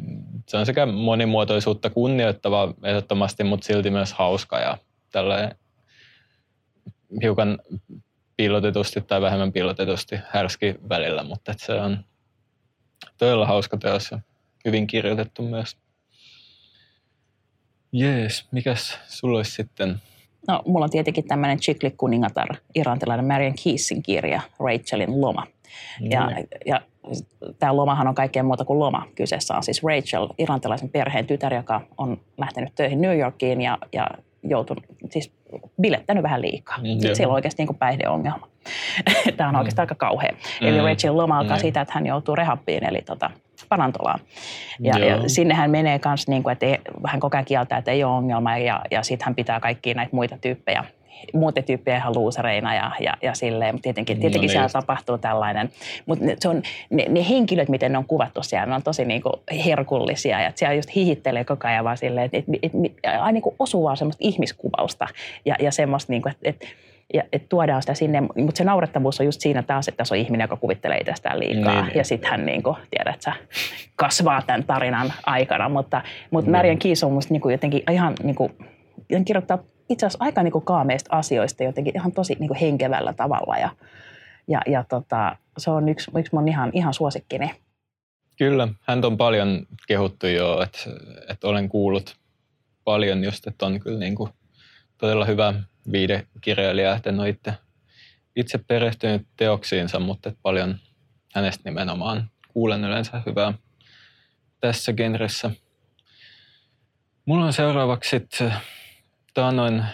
se 0.47 0.57
on 0.57 0.65
sekä 0.65 0.85
monimuotoisuutta 0.85 1.89
kunnioittava 1.89 2.73
ehdottomasti, 2.83 3.43
mutta 3.43 3.65
silti 3.65 3.89
myös 3.89 4.13
hauska 4.13 4.59
ja 4.59 4.77
tällainen 5.11 5.55
hiukan 7.21 7.59
piilotetusti 8.37 9.01
tai 9.01 9.21
vähemmän 9.21 9.51
piilotetusti 9.51 10.19
härski 10.29 10.75
välillä, 10.89 11.23
mutta 11.23 11.51
että 11.51 11.65
se 11.65 11.73
on 11.73 12.05
todella 13.17 13.45
hauska 13.45 13.77
teos 13.77 14.11
ja 14.11 14.19
hyvin 14.65 14.87
kirjoitettu 14.87 15.41
myös. 15.41 15.77
Jees, 17.91 18.47
mikäs 18.51 18.99
sulla 19.07 19.37
olisi 19.37 19.51
sitten? 19.51 20.01
No, 20.47 20.61
mulla 20.65 20.83
on 20.83 20.89
tietenkin 20.89 21.27
tämmöinen 21.27 21.59
Chikli 21.59 21.91
kuningatar, 21.91 22.47
irantilainen 22.75 23.25
Marian 23.25 23.53
Keesin 23.63 24.03
kirja, 24.03 24.41
Rachelin 24.59 25.21
loma. 25.21 25.47
Ja, 25.99 26.19
No 26.19 26.27
niin. 26.29 26.47
ja 26.65 26.81
tämä 27.59 27.75
lomahan 27.75 28.07
on 28.07 28.15
kaikkea 28.15 28.43
muuta 28.43 28.65
kuin 28.65 28.79
loma. 28.79 29.07
Kyseessä 29.15 29.55
on 29.55 29.63
siis 29.63 29.83
Rachel, 29.83 30.27
irantilaisen 30.37 30.89
perheen 30.89 31.27
tytär, 31.27 31.53
joka 31.53 31.81
on 31.97 32.21
lähtenyt 32.37 32.75
töihin 32.75 33.01
New 33.01 33.19
Yorkiin 33.19 33.61
ja, 33.61 33.77
ja 33.93 34.09
joutunut, 34.43 34.83
siis 35.09 35.31
bilettänyt 35.81 36.23
vähän 36.23 36.41
liikaa. 36.41 36.77
Mm, 36.77 36.83
Mm, 36.83 36.97
joo. 37.01 37.15
Sillä 37.15 37.27
on 37.29 37.33
oikeasti 37.33 37.61
niin 37.61 37.67
kuin 37.67 37.77
päihdeongelma. 37.77 38.47
Tämä 39.37 39.49
on 39.49 39.55
Mm. 39.55 39.59
oikeastaan 39.59 39.83
aika 39.83 39.95
kauhea. 39.95 40.31
Eli 40.61 40.79
Mm, 40.79 40.85
Rachel 40.85 41.17
loma 41.17 41.37
alkaa 41.39 41.55
niin. 41.55 41.61
siitä, 41.61 41.81
että 41.81 41.93
hän 41.93 42.05
joutuu 42.07 42.35
rehabbiin, 42.35 42.83
eli 42.83 43.01
tota, 43.01 43.29
parantolaan. 43.69 44.19
Ja, 44.79 44.99
Joo. 44.99 45.09
ja 45.09 45.29
sinne 45.29 45.53
hän 45.53 45.71
menee 45.71 45.99
myös, 46.05 46.27
niin 46.27 46.43
kuin, 46.43 46.53
että 46.53 46.65
ei, 46.65 46.77
hän 47.05 47.19
koko 47.19 47.37
ajan 47.37 47.45
kieltää, 47.45 47.77
että 47.77 47.91
ei 47.91 48.03
ole 48.03 48.13
ongelma, 48.13 48.57
ja, 48.57 48.81
ja 48.91 49.03
sitten 49.03 49.25
hän 49.25 49.35
pitää 49.35 49.59
kaikkia 49.59 49.93
näitä 49.93 50.15
muita 50.15 50.37
tyyppejä 50.41 50.83
muuten 51.33 51.63
tyyppejä 51.63 51.97
ihan 51.97 52.15
luusereina 52.15 52.75
ja, 52.75 52.91
ja, 52.99 53.13
ja 53.21 53.33
silleen. 53.33 53.75
Mutta 53.75 53.83
Tietenkin, 53.83 54.17
No 54.17 54.21
tietenkin 54.21 54.41
niin 54.41 54.51
siellä 54.51 54.69
tapahtuu 54.69 55.17
tällainen. 55.17 55.69
Mutta 56.05 56.25
ne, 56.25 56.35
se 56.39 56.49
on, 56.49 56.61
ne, 56.89 57.05
ne, 57.09 57.29
henkilöt, 57.29 57.69
miten 57.69 57.91
ne 57.91 57.97
on 57.97 58.05
kuvattu 58.05 58.43
siellä, 58.43 58.65
ne 58.65 58.75
on 58.75 58.83
tosi 58.83 59.05
niinku 59.05 59.29
herkullisia. 59.65 60.41
Ja 60.41 60.51
siellä 60.55 60.73
just 60.73 60.95
hihittelee 60.95 61.43
koko 61.43 61.67
ajan 61.67 61.85
vaan 61.85 61.97
silleen, 61.97 62.25
että 62.25 62.37
et, 62.37 62.45
et, 62.63 62.71
et, 62.83 62.93
aina 63.05 63.31
niinku 63.31 63.55
osuvaa 63.59 63.95
semmoista 63.95 64.23
ihmiskuvausta. 64.23 65.07
Ja, 65.45 65.55
ja 65.59 65.71
semmoista, 65.71 66.13
niinku, 66.13 66.29
että 66.29 66.49
et, 66.49 66.65
ja, 67.13 67.23
et 67.33 67.49
tuodaan 67.49 67.81
sitä 67.81 67.93
sinne, 67.93 68.21
mutta 68.21 68.57
se 68.57 68.63
naurettavuus 68.63 69.19
on 69.19 69.25
just 69.25 69.41
siinä 69.41 69.63
taas, 69.63 69.87
että 69.87 69.97
tässä 69.97 70.15
on 70.15 70.19
ihminen, 70.19 70.43
joka 70.43 70.55
kuvittelee 70.55 70.97
itsestään 70.97 71.39
liikaa. 71.39 71.81
Niin. 71.81 71.97
Ja 71.97 72.03
sitten 72.03 72.31
hän, 72.31 72.45
niin 72.45 72.63
kuin, 72.63 72.75
tiedät 72.91 73.21
sä, 73.21 73.33
kasvaa 73.95 74.41
tämän 74.41 74.63
tarinan 74.63 75.13
aikana. 75.25 75.69
Mutta, 75.69 76.01
mutta 76.31 76.51
Niin. 76.51 76.57
Marian 76.57 76.77
Keys 76.77 77.03
on 77.03 77.11
musta 77.11 77.33
niin 77.33 77.41
kuin 77.41 77.51
jotenkin 77.51 77.83
ihan 77.91 78.13
niin 78.23 78.35
kuin, 78.35 78.53
hän 79.13 79.25
kirjoittaa 79.25 79.59
itse 79.89 80.05
asiassa 80.05 80.25
aika 80.25 80.43
niin 80.43 80.51
kuin 80.51 80.65
kaameista 80.65 81.15
asioista 81.15 81.63
jotenkin 81.63 81.95
ihan 81.95 82.11
tosi 82.11 82.35
niin 82.39 82.47
kuin 82.47 82.59
henkevällä 82.59 83.13
tavalla. 83.13 83.57
Ja, 83.57 83.69
ja, 84.47 84.61
ja 84.65 84.83
tota, 84.83 85.37
se 85.57 85.71
on 85.71 85.89
yksi, 85.89 86.11
yksi 86.17 86.35
mun 86.35 86.47
ihan, 86.47 86.71
ihan 86.73 86.93
suosikkini. 86.93 87.51
Kyllä, 88.37 88.67
hän 88.81 89.05
on 89.05 89.17
paljon 89.17 89.65
kehuttu 89.87 90.27
jo, 90.27 90.61
että, 90.61 90.79
että 91.29 91.47
olen 91.47 91.69
kuullut 91.69 92.17
paljon 92.83 93.23
just, 93.23 93.47
että 93.47 93.65
on 93.65 93.79
kyllä 93.79 93.99
niin 93.99 94.15
kuin 94.15 94.29
todella 94.97 95.25
hyvä 95.25 95.53
viidekirjailija, 95.91 96.95
että 96.95 97.09
en 97.09 97.19
ole 97.19 97.29
itse, 97.29 97.53
itse 98.35 98.57
perehtynyt 98.57 99.27
teoksiinsa, 99.37 99.99
mutta 99.99 100.29
että 100.29 100.39
paljon 100.43 100.75
hänestä 101.33 101.61
nimenomaan 101.69 102.29
kuulen 102.53 102.83
yleensä 102.83 103.21
hyvää 103.25 103.53
tässä 104.61 104.93
genressä. 104.93 105.51
Mulla 107.25 107.45
on 107.45 107.53
seuraavaksi 107.53 108.09
sitten 108.09 108.53
taannoin 109.37 109.85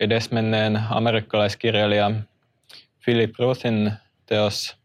edesmenneen 0.00 0.80
amerikkalaiskirjailija 0.90 2.10
Philip 3.04 3.30
Rothin 3.38 3.92
teos 4.26 4.76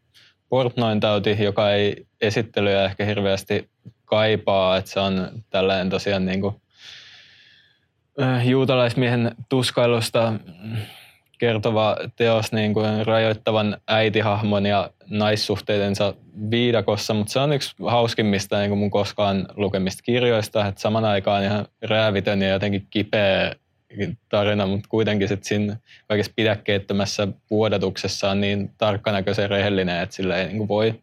Portnoin-tauti, 0.48 1.42
joka 1.42 1.72
ei 1.72 2.06
esittelyä 2.20 2.84
ehkä 2.84 3.04
hirveästi 3.04 3.70
kaipaa, 4.04 4.76
että 4.76 4.90
se 4.90 5.00
on 5.00 5.28
tällainen 5.50 5.90
tosiaan 5.90 6.26
niin 6.26 6.40
kuin, 6.40 6.54
juutalaismiehen 8.44 9.34
tuskailusta 9.48 10.32
kertova 11.38 11.96
teos 12.16 12.52
niin 12.52 12.74
kuin 12.74 13.06
rajoittavan 13.06 13.76
äitihahmon 13.88 14.66
ja 14.66 14.90
naissuhteidensa 15.10 16.14
viidakossa, 16.50 17.14
mutta 17.14 17.32
se 17.32 17.40
on 17.40 17.52
yksi 17.52 17.74
hauskimmista 17.86 18.58
niin 18.58 18.68
kuin 18.68 18.78
mun 18.78 18.90
koskaan 18.90 19.46
lukemista 19.56 20.02
kirjoista, 20.02 20.66
että 20.66 20.80
saman 20.80 21.04
aikaan 21.04 21.44
ihan 21.44 21.66
räävitön 21.82 22.42
ja 22.42 22.48
jotenkin 22.48 22.86
kipeä 22.90 23.54
tarina, 24.28 24.66
mutta 24.66 24.88
kuitenkin 24.88 25.28
sit 25.28 25.44
siinä 25.44 25.76
kaikessa 26.08 26.32
pidäkkeettömässä 26.36 27.28
vuodatuksessa 27.50 28.30
on 28.30 28.40
niin 28.40 28.70
tarkkanäköisen 28.78 29.50
rehellinen, 29.50 30.00
että 30.00 30.14
sillä 30.14 30.36
ei 30.36 30.46
niin 30.46 30.68
voi 30.68 30.94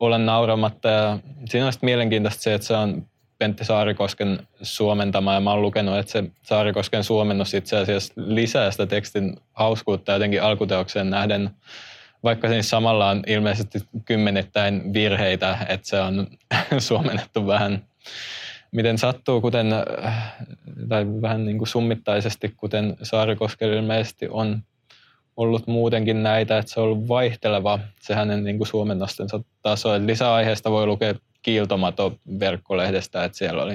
olla 0.00 0.18
nauramatta. 0.18 0.88
Ja 0.88 1.18
siinä 1.48 1.66
on 1.66 1.72
mielenkiintoista 1.82 2.42
se, 2.42 2.54
että 2.54 2.66
se 2.66 2.74
on 2.74 3.06
Pentti 3.38 3.64
Saarikosken 3.64 4.38
suomentama 4.62 5.34
ja 5.34 5.40
mä 5.40 5.50
oon 5.50 5.62
lukenut, 5.62 5.98
että 5.98 6.12
se 6.12 6.24
Saarikosken 6.42 7.04
suomennus 7.04 7.54
itse 7.54 7.76
asiassa 7.76 8.12
lisää 8.16 8.70
sitä 8.70 8.86
tekstin 8.86 9.36
hauskuutta 9.52 10.12
jotenkin 10.12 10.42
alkuteokseen 10.42 11.10
nähden, 11.10 11.50
vaikka 12.22 12.48
siinä 12.48 12.62
samalla 12.62 13.10
on 13.10 13.22
ilmeisesti 13.26 13.78
kymmenettäin 14.04 14.92
virheitä, 14.92 15.58
että 15.68 15.88
se 15.88 16.00
on 16.00 16.26
suomennettu 16.78 17.46
vähän 17.46 17.84
miten 18.72 18.98
sattuu, 18.98 19.40
kuten, 19.40 19.66
tai 20.88 21.06
vähän 21.22 21.44
niin 21.44 21.58
kuin 21.58 21.68
summittaisesti, 21.68 22.54
kuten 22.56 22.96
Saarikoskella 23.02 23.74
ilmeisesti 23.74 24.28
on 24.30 24.62
ollut 25.36 25.66
muutenkin 25.66 26.22
näitä, 26.22 26.58
että 26.58 26.72
se 26.72 26.80
on 26.80 26.86
ollut 26.86 27.08
vaihteleva 27.08 27.78
se 28.00 28.14
hänen 28.14 28.44
niin 28.44 28.58
kuin 28.58 28.68
suomennostensa 28.68 29.40
taso. 29.62 29.94
Et 29.94 30.02
lisäaiheesta 30.02 30.70
voi 30.70 30.86
lukea 30.86 31.14
Kiiltomato 31.42 32.16
verkkolehdestä, 32.40 33.24
että 33.24 33.38
siellä 33.38 33.62
oli, 33.62 33.74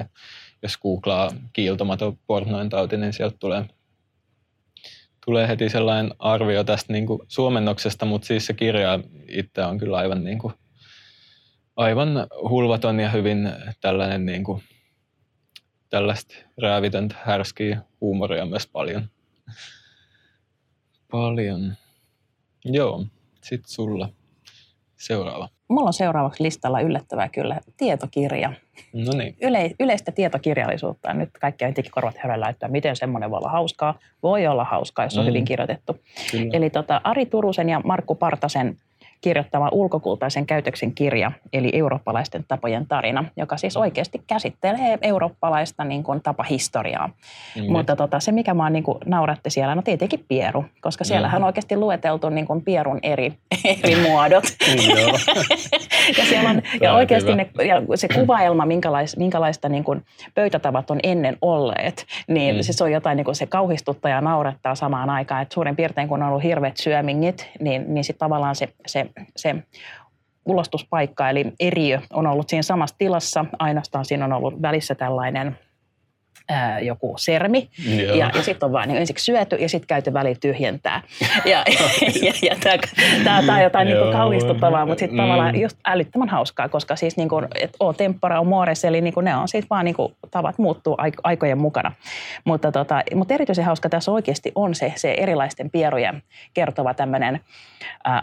jos 0.62 0.78
googlaa 0.78 1.30
Kiiltomato 1.52 2.16
pornoin 2.26 2.68
tauti, 2.68 2.96
niin 2.96 3.12
sieltä 3.12 3.36
tulee, 3.40 3.64
tulee 5.26 5.48
heti 5.48 5.68
sellainen 5.68 6.14
arvio 6.18 6.64
tästä 6.64 6.92
niin 6.92 7.06
kuin 7.06 7.20
suomennoksesta, 7.28 8.06
mutta 8.06 8.26
siis 8.26 8.46
se 8.46 8.52
kirja 8.52 9.00
itse 9.28 9.64
on 9.64 9.78
kyllä 9.78 9.96
aivan, 9.96 10.24
niin 10.24 10.38
kuin, 10.38 10.54
aivan 11.76 12.26
hulvaton 12.48 13.00
ja 13.00 13.10
hyvin 13.10 13.52
tällainen 13.80 14.26
niin 14.26 14.44
kuin, 14.44 14.62
tällaista 15.90 16.34
räävitöntä, 16.62 17.14
härskiä 17.22 17.82
huumoria 18.00 18.46
myös 18.46 18.66
paljon. 18.66 19.08
Paljon. 21.10 21.74
Joo, 22.64 23.04
sitten 23.42 23.70
sulla 23.70 24.08
seuraava. 24.96 25.48
Mulla 25.68 25.86
on 25.86 25.92
seuraavaksi 25.92 26.42
listalla 26.42 26.80
yllättävää 26.80 27.28
kyllä 27.28 27.60
tietokirja. 27.76 28.52
No 28.92 29.12
niin. 29.12 29.36
Yle, 29.42 29.70
yleistä 29.80 30.12
tietokirjallisuutta. 30.12 31.14
Nyt 31.14 31.30
kaikki 31.40 31.64
on 31.64 31.76
digikorvat 31.76 32.18
höröllä, 32.18 32.48
että 32.48 32.68
miten 32.68 32.96
semmoinen 32.96 33.30
voi 33.30 33.38
olla 33.38 33.50
hauskaa. 33.50 33.98
Voi 34.22 34.46
olla 34.46 34.64
hauskaa, 34.64 35.04
jos 35.04 35.18
on 35.18 35.24
mm. 35.24 35.28
hyvin 35.28 35.44
kirjoitettu. 35.44 35.96
Kyllä. 36.30 36.50
Eli 36.52 36.70
tota, 36.70 37.00
Ari 37.04 37.26
Turusen 37.26 37.68
ja 37.68 37.80
Markku 37.84 38.14
Partasen 38.14 38.76
kirjoittama 39.20 39.68
ulkokultaisen 39.72 40.46
käytöksen 40.46 40.94
kirja, 40.94 41.32
eli 41.52 41.70
eurooppalaisten 41.72 42.44
tapojen 42.48 42.86
tarina, 42.86 43.24
joka 43.36 43.56
siis 43.56 43.76
oikeasti 43.76 44.22
käsittelee 44.26 44.98
eurooppalaista 45.02 45.84
niin 45.84 46.02
kuin, 46.02 46.22
tapahistoriaa. 46.22 47.10
Mm. 47.56 47.72
Mutta 47.72 47.96
tota, 47.96 48.20
se, 48.20 48.32
mikä 48.32 48.54
mä 48.54 48.70
niin 48.70 48.84
kuin, 48.84 48.98
nauratti 49.06 49.50
siellä, 49.50 49.74
no 49.74 49.82
tietenkin 49.82 50.24
pieru, 50.28 50.64
koska 50.80 51.04
siellähän 51.04 51.40
mm. 51.40 51.44
on 51.44 51.46
oikeasti 51.46 51.76
lueteltu 51.76 52.28
niin 52.28 52.46
kuin, 52.46 52.64
pierun 52.64 52.98
eri, 53.02 53.32
eri 53.84 53.96
muodot. 53.96 54.44
ja, 56.18 56.24
siellä 56.24 56.50
on, 56.50 56.62
ja 56.80 56.94
oikeasti 56.94 57.34
ne, 57.34 57.50
ja 57.66 57.82
se 57.94 58.08
kuvaelma, 58.08 58.66
minkälais, 58.66 59.16
minkälaista 59.16 59.68
niin 59.68 59.84
kuin, 59.84 60.04
pöytätavat 60.34 60.90
on 60.90 61.00
ennen 61.02 61.36
olleet, 61.42 62.06
niin 62.28 62.56
mm. 62.56 62.62
se 62.62 62.84
on 62.84 62.92
jotain, 62.92 63.16
niin 63.16 63.24
kuin, 63.24 63.34
se 63.34 63.46
kauhistuttaa 63.46 64.10
ja 64.10 64.20
naurattaa 64.20 64.74
samaan 64.74 65.10
aikaan. 65.10 65.42
Et 65.42 65.52
suurin 65.52 65.76
piirtein, 65.76 66.08
kun 66.08 66.22
on 66.22 66.28
ollut 66.28 66.42
hirveät 66.42 66.76
syömingit, 66.76 67.50
niin, 67.60 67.94
niin 67.94 68.04
sitten 68.04 68.18
tavallaan 68.18 68.56
se, 68.56 68.68
se 68.86 69.06
se 69.36 69.54
ulostuspaikka, 70.44 71.30
eli 71.30 71.52
eriö, 71.60 72.00
on 72.12 72.26
ollut 72.26 72.48
siinä 72.48 72.62
samassa 72.62 72.96
tilassa. 72.98 73.44
Ainoastaan 73.58 74.04
siinä 74.04 74.24
on 74.24 74.32
ollut 74.32 74.62
välissä 74.62 74.94
tällainen 74.94 75.58
ää, 76.48 76.80
joku 76.80 77.14
sermi. 77.18 77.68
Joo. 78.02 78.14
Ja, 78.16 78.30
ja 78.34 78.42
sitten 78.42 78.66
on 78.66 78.72
vaan 78.72 78.88
niin 78.88 78.98
ensiksi 78.98 79.24
syöty 79.24 79.56
ja 79.56 79.68
sitten 79.68 79.86
käyty 79.86 80.12
väli 80.12 80.34
tyhjentää. 80.34 81.02
Ja, 81.44 81.64
ja, 82.22 82.32
ja 82.42 82.56
tämä 83.24 83.56
on 83.56 83.62
jotain 83.62 83.86
niin 83.86 84.12
kauhistuttavaa, 84.12 84.86
mutta 84.86 85.00
sitten 85.00 85.16
mm. 85.18 85.22
tavallaan 85.22 85.60
just 85.60 85.76
älyttömän 85.86 86.28
hauskaa, 86.28 86.68
koska 86.68 86.96
siis 86.96 87.16
niin 87.16 87.28
kuin, 87.28 87.48
et 87.60 87.76
o 87.80 87.92
tempora 87.92 88.40
on 88.40 88.46
mores, 88.46 88.84
eli 88.84 89.00
niin 89.00 89.14
kuin 89.14 89.24
ne 89.24 89.36
on 89.36 89.48
sitten 89.48 89.68
vaan 89.70 89.84
niin 89.84 89.94
kuin, 89.94 90.14
tavat 90.30 90.58
muuttuu 90.58 90.96
aikojen 91.22 91.58
mukana. 91.58 91.92
Mutta, 92.44 92.72
tota, 92.72 93.02
mutta 93.14 93.34
erityisen 93.34 93.64
hauska 93.64 93.88
tässä 93.88 94.10
oikeasti 94.10 94.52
on 94.54 94.74
se, 94.74 94.92
se 94.96 95.12
erilaisten 95.12 95.70
pierujen 95.70 96.22
kertova 96.54 96.94
tämmöinen 96.94 97.40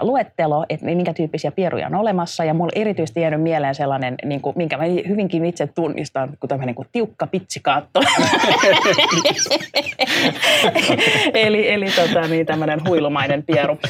luettelo, 0.02 0.66
että 0.70 0.86
minkä 0.86 1.14
tyyppisiä 1.14 1.52
pieruja 1.52 1.88
on 1.88 1.96
olemassa. 1.96 2.44
Ja 2.44 2.54
mulla 2.54 2.72
erityisesti 2.76 3.22
jäänyt 3.22 3.42
mieleen 3.42 3.76
sellainen, 3.76 4.16
niin 4.26 4.42
kuin, 4.42 4.54
minkä 4.58 4.78
mä 4.78 4.84
hyvinkin 5.08 5.46
itse 5.46 5.68
tunnistan, 5.68 6.30
kun 6.40 6.50
tämmöinen 6.50 6.68
niin 6.68 6.76
kuin 6.76 6.88
tiukka 6.92 7.28
pitsikaatto. 7.28 8.02
eli 11.34 11.71
eli 11.71 11.86
tota, 11.86 12.28
niin, 12.28 12.45
tämmöinen 12.45 12.82
huilumainen 12.88 13.43
pieru. 13.43 13.80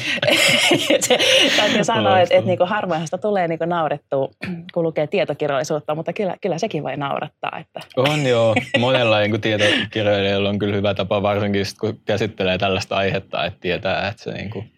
se, 1.00 1.18
täytyy 1.56 1.84
sanoa, 1.84 2.20
että, 2.20 2.34
että 2.34 2.46
niin 2.46 2.58
kuin 2.58 2.68
harvoin 2.68 3.04
sitä 3.04 3.18
tulee 3.18 3.48
niin 3.48 3.58
kuin 3.58 3.68
naurettua, 3.68 4.28
kun 4.74 4.82
lukee 4.82 5.06
tietokirjallisuutta, 5.06 5.94
mutta 5.94 6.12
kyllä, 6.12 6.36
kyllä 6.40 6.58
sekin 6.58 6.82
voi 6.82 6.96
naurattaa. 6.96 7.58
Että. 7.60 7.80
On 7.96 8.26
joo. 8.26 8.54
Monella 8.78 9.18
niin 9.18 9.40
tietokirjailijalla 9.40 10.48
on 10.48 10.58
kyllä 10.58 10.76
hyvä 10.76 10.94
tapa, 10.94 11.22
varsinkin 11.22 11.64
kun 11.80 12.00
käsittelee 12.04 12.58
tällaista 12.58 12.96
aihetta, 12.96 13.44
että 13.44 13.60
tietää, 13.60 14.08
että 14.08 14.22
se 14.22 14.32
niin 14.32 14.50
kuin 14.50 14.70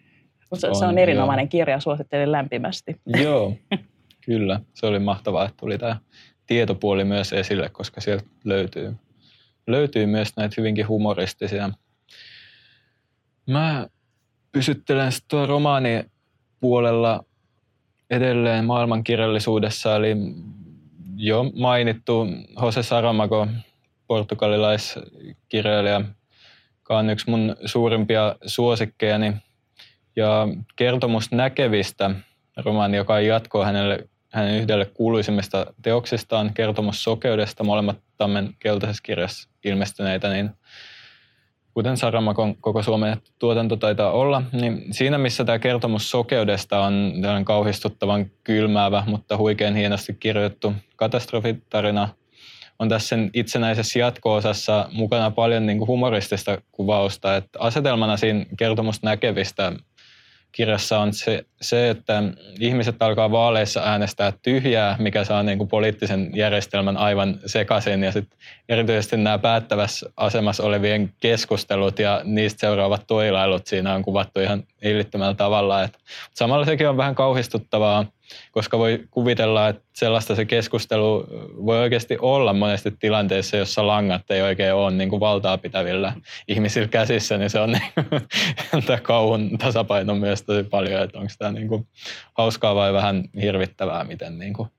se 0.53 0.67
on, 0.67 0.75
se 0.75 0.85
on 0.85 0.97
erinomainen 0.97 1.43
joo. 1.43 1.49
kirja, 1.49 1.79
suosittelen 1.79 2.31
lämpimästi. 2.31 2.95
Joo, 3.23 3.53
kyllä. 4.25 4.59
Se 4.73 4.85
oli 4.85 4.99
mahtavaa, 4.99 5.45
että 5.45 5.57
tuli 5.59 5.77
tämä 5.77 5.97
tietopuoli 6.45 7.03
myös 7.03 7.33
esille, 7.33 7.69
koska 7.69 8.01
sieltä 8.01 8.25
löytyy 8.43 8.95
löytyy 9.71 10.05
myös 10.05 10.37
näitä 10.37 10.55
hyvinkin 10.57 10.87
humoristisia. 10.87 11.69
Mä 13.47 13.87
pysyttelen 14.51 15.11
tuo 15.27 15.45
romaani 15.45 16.03
puolella 16.59 17.23
edelleen 18.09 18.65
maailmankirjallisuudessa, 18.65 19.95
eli 19.95 20.15
jo 21.15 21.43
mainittu 21.43 22.27
Jose 22.61 22.83
Saramago, 22.83 23.47
portugalilaiskirjailija, 24.07 26.01
joka 26.77 26.97
on 26.97 27.09
yksi 27.09 27.29
mun 27.29 27.55
suurimpia 27.65 28.35
suosikkejani. 28.45 29.33
Ja 30.15 30.47
kertomus 30.75 31.31
näkevistä, 31.31 32.11
romaani, 32.57 32.97
joka 32.97 33.19
jatkoi 33.19 33.65
hänelle 33.65 34.09
hänen 34.29 34.55
yhdelle 34.55 34.85
kuuluisimmista 34.85 35.73
teoksistaan, 35.81 36.53
kertomus 36.53 37.03
sokeudesta, 37.03 37.63
molemmat 37.63 37.97
Tammen 38.17 38.55
keltaisessa 38.59 39.03
kirjassa 39.03 39.49
ilmestyneitä, 39.63 40.29
niin 40.29 40.49
kuten 41.73 41.97
Saramakon 41.97 42.55
koko 42.55 42.83
Suomen 42.83 43.17
tuotanto 43.39 43.75
taitaa 43.75 44.11
olla, 44.11 44.41
niin 44.51 44.85
siinä 44.91 45.17
missä 45.17 45.43
tämä 45.45 45.59
kertomus 45.59 46.11
sokeudesta 46.11 46.81
on 46.81 47.11
tällainen 47.21 47.45
kauhistuttavan 47.45 48.31
kylmäävä, 48.43 49.03
mutta 49.07 49.37
huikean 49.37 49.75
hienosti 49.75 50.13
kirjoitettu 50.13 50.73
katastrofitarina, 50.95 52.09
on 52.79 52.89
tässä 52.89 53.07
sen 53.07 53.29
itsenäisessä 53.33 53.99
jatko-osassa 53.99 54.89
mukana 54.91 55.31
paljon 55.31 55.65
niin 55.65 55.77
kuin 55.77 55.87
humoristista 55.87 56.61
kuvausta. 56.71 57.35
Että 57.35 57.59
asetelmana 57.61 58.17
siinä 58.17 58.45
kertomus 58.57 59.03
näkevistä 59.03 59.71
kirjassa 60.51 60.99
on 60.99 61.13
se, 61.13 61.45
se, 61.61 61.89
että 61.89 62.23
ihmiset 62.59 63.01
alkaa 63.01 63.31
vaaleissa 63.31 63.81
äänestää 63.81 64.33
tyhjää, 64.41 64.95
mikä 64.99 65.23
saa 65.23 65.43
niin 65.43 65.57
kuin 65.57 65.67
poliittisen 65.67 66.31
järjestelmän 66.35 66.97
aivan 66.97 67.39
sekaisin. 67.45 68.03
Ja 68.03 68.11
sitten 68.11 68.39
erityisesti 68.69 69.17
nämä 69.17 69.39
päättävässä 69.39 70.09
asemassa 70.17 70.63
olevien 70.63 71.13
keskustelut 71.19 71.99
ja 71.99 72.21
niistä 72.23 72.59
seuraavat 72.59 73.03
toilailut 73.07 73.67
siinä 73.67 73.93
on 73.93 74.03
kuvattu 74.03 74.39
ihan 74.39 74.63
hillittömällä 74.83 75.33
tavalla. 75.33 75.83
Et 75.83 75.99
samalla 76.33 76.65
sekin 76.65 76.89
on 76.89 76.97
vähän 76.97 77.15
kauhistuttavaa, 77.15 78.05
koska 78.51 78.77
voi 78.77 79.03
kuvitella, 79.11 79.67
että 79.67 79.81
sellaista 79.95 80.35
se 80.35 80.45
keskustelu 80.45 81.27
voi 81.65 81.79
oikeasti 81.79 82.17
olla 82.21 82.53
monesti 82.53 82.91
tilanteessa, 82.99 83.57
jossa 83.57 83.87
langat 83.87 84.31
ei 84.31 84.41
oikein 84.41 84.73
ole 84.73 84.91
niin 84.91 85.09
kuin 85.09 85.19
valtaa 85.19 85.57
pitävillä 85.57 86.13
ihmisillä 86.47 86.87
käsissä, 86.87 87.37
niin 87.37 87.49
se 87.49 87.59
on 87.59 87.71
niin, 87.71 87.83
kauhun 89.01 89.57
tasapaino 89.57 90.15
myös 90.15 90.43
tosi 90.43 90.63
paljon, 90.63 91.03
että 91.03 91.19
onko 91.19 91.31
tämä 91.39 91.51
niin 91.51 91.67
kuin 91.67 91.87
hauskaa 92.37 92.75
vai 92.75 92.93
vähän 92.93 93.23
hirvittävää, 93.41 94.03
miten, 94.03 94.39
niin 94.39 94.53
kuin, 94.53 94.69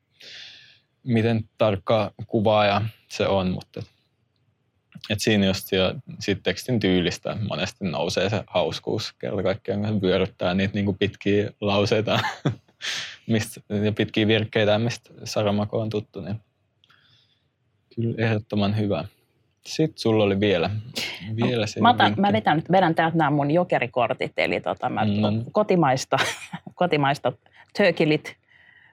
miten 1.04 1.44
tarkka 1.58 2.12
kuvaaja 2.26 2.82
se 3.08 3.26
on, 3.26 3.50
mutta 3.50 3.82
et 5.10 5.20
siinä 5.20 5.46
just 5.46 5.72
jo 5.72 5.94
sit 6.20 6.42
tekstin 6.42 6.80
tyylistä 6.80 7.36
monesti 7.48 7.84
nousee 7.84 8.30
se 8.30 8.44
hauskuus 8.46 9.12
kerta 9.18 9.42
kaikkiaan, 9.42 10.02
vyöryttää 10.02 10.54
niitä 10.54 10.74
niin 10.74 10.84
kuin 10.84 10.98
pitkiä 10.98 11.50
lauseita 11.60 12.20
mistä, 13.26 13.60
ja 13.84 13.92
pitkiä 13.92 14.26
virkkeitä, 14.26 14.78
mistä 14.78 15.10
Saramako 15.24 15.80
on 15.80 15.90
tuttu, 15.90 16.20
niin 16.20 16.40
kyllä 17.94 18.14
ehdottoman 18.18 18.76
hyvä. 18.76 19.04
Sitten 19.66 19.98
sulla 19.98 20.24
oli 20.24 20.40
vielä, 20.40 20.70
vielä 21.36 21.66
se 21.66 21.80
mä, 21.80 21.90
otan, 21.90 22.14
mä 22.16 22.32
vedän, 22.32 22.62
vedän 22.72 22.94
täältä 22.94 23.16
nämä 23.16 23.30
mun 23.30 23.50
jokerikortit, 23.50 24.32
eli 24.36 24.60
tota, 24.60 24.88
mä, 24.88 25.04
mm. 25.04 25.44
kotimaista, 25.52 26.16
kotimaista 26.74 27.32
tökilit, 27.76 28.36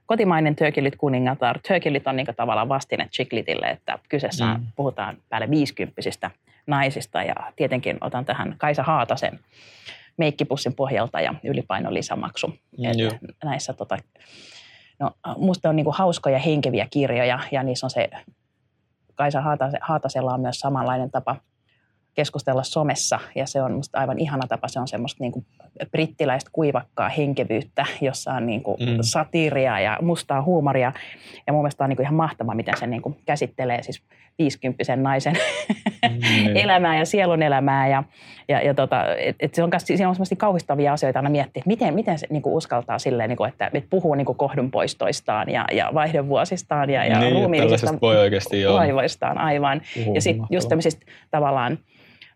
kotimainen 0.05 0.55
tökilit 0.55 0.95
kuningatar. 0.95 1.59
Tökilit 1.67 2.07
on 2.07 2.15
niin 2.15 2.27
tavallaan 2.37 2.69
vastine 2.69 3.09
chiklitille, 3.15 3.65
että 3.65 3.99
kyseessä 4.09 4.45
mm. 4.45 4.65
puhutaan 4.75 5.17
päälle 5.29 5.49
viisikymppisistä 5.49 6.31
naisista 6.67 7.23
ja 7.23 7.35
tietenkin 7.55 7.97
otan 8.01 8.25
tähän 8.25 8.55
Kaisa 8.57 8.83
Haatasen 8.83 9.39
meikkipussin 10.17 10.73
pohjalta 10.73 11.21
ja 11.21 11.33
ylipaino 11.43 11.93
lisämaksu. 11.93 12.47
Mm, 12.47 13.29
näissä 13.43 13.73
tota, 13.73 13.97
No 14.99 15.11
musta 15.37 15.69
on 15.69 15.75
niin 15.75 15.83
kuin 15.83 15.95
hauskoja 15.95 16.39
henkeviä 16.39 16.87
kirjoja 16.89 17.39
ja 17.51 17.63
niissä 17.63 17.85
on 17.85 17.89
se, 17.89 18.09
Kaisa 19.15 19.43
Haatasella 19.81 20.33
on 20.33 20.41
myös 20.41 20.59
samanlainen 20.59 21.11
tapa 21.11 21.35
keskustella 22.13 22.63
somessa 22.63 23.19
ja 23.35 23.47
se 23.47 23.61
on 23.61 23.73
musta 23.73 23.99
aivan 23.99 24.19
ihana 24.19 24.47
tapa. 24.47 24.67
Se 24.67 24.79
on 24.79 24.87
semmoista 24.87 25.23
niin 25.23 25.31
kuin 25.31 25.45
brittiläistä 25.91 26.49
kuivakkaa 26.53 27.09
henkevyyttä, 27.09 27.85
jossa 28.01 28.31
on 28.31 28.45
niin 28.45 28.63
kuin 28.63 28.77
mm. 28.79 28.97
satiiria 29.01 29.79
ja 29.79 29.97
mustaa 30.01 30.41
huumoria. 30.41 30.93
Ja 31.47 31.53
mun 31.53 31.61
mielestä 31.61 31.83
on 31.83 31.89
niin 31.89 31.97
kuin 31.97 32.03
ihan 32.03 32.15
mahtavaa, 32.15 32.55
miten 32.55 32.77
se 32.77 32.87
niin 32.87 33.01
kuin 33.01 33.15
käsittelee 33.25 33.83
siis 33.83 34.03
50 34.39 34.95
naisen 34.95 35.33
mm. 36.09 36.55
elämää 36.63 36.97
ja 36.97 37.05
sielun 37.05 37.43
elämää. 37.43 37.87
Ja, 37.87 38.03
ja, 38.47 38.61
ja 38.61 38.73
tota, 38.73 39.15
et, 39.15 39.35
et 39.39 39.55
se 39.55 39.63
on, 39.63 39.69
siinä 39.77 40.09
on 40.09 40.15
semmoista 40.15 40.35
kauhistavia 40.35 40.93
asioita 40.93 41.19
aina 41.19 41.29
miettiä, 41.29 41.59
että 41.59 41.67
miten, 41.67 41.93
miten 41.93 42.19
se 42.19 42.27
niin 42.29 42.41
kuin 42.41 42.53
uskaltaa 42.53 42.99
silleen, 42.99 43.29
niin 43.29 43.37
kuin, 43.37 43.49
että, 43.49 43.71
että 43.73 43.89
puhuu 43.89 44.15
niin 44.15 44.25
kuin 44.25 44.37
kohdunpoistoistaan 44.37 45.49
ja, 45.49 45.65
ja 45.71 45.89
vaihdevuosistaan 45.93 46.89
ja, 46.89 47.05
ja 47.05 47.19
niin, 47.19 47.33
ruumiillisista 47.33 47.97
vaivoistaan 48.73 49.37
aivan. 49.37 49.81
Puhuu 49.95 50.15
ja 50.15 50.21
sitten 50.21 50.45
just 50.49 50.69
tämmöisistä 50.69 51.05
tavallaan 51.31 51.79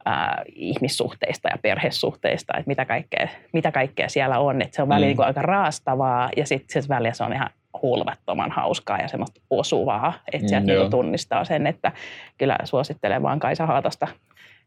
ää, 0.05 0.43
ihmissuhteista 0.55 1.49
ja 1.49 1.57
perhesuhteista, 1.61 2.53
että 2.57 2.67
mitä 2.67 2.85
kaikkea, 2.85 3.27
mitä 3.53 3.71
kaikkea 3.71 4.09
siellä 4.09 4.39
on. 4.39 4.61
Että 4.61 4.75
se 4.75 4.81
on 4.81 4.89
välillä 4.89 5.13
mm. 5.13 5.17
niin 5.17 5.27
aika 5.27 5.41
raastavaa 5.41 6.29
ja 6.37 6.45
sitten 6.45 6.83
välillä 6.89 7.13
se 7.13 7.23
on 7.23 7.33
ihan 7.33 7.49
hulvattoman 7.81 8.51
hauskaa 8.51 8.97
ja 8.97 9.07
semmoista 9.07 9.41
osuvaa, 9.49 10.13
että 10.33 10.47
sieltä 10.47 10.73
mm, 10.73 10.79
niin 10.79 10.91
tunnistaa 10.91 11.45
sen, 11.45 11.67
että 11.67 11.91
kyllä 12.37 12.57
suosittelen 12.63 13.23
vaan 13.23 13.39
Kaisa 13.39 13.65
Haatosta 13.65 14.07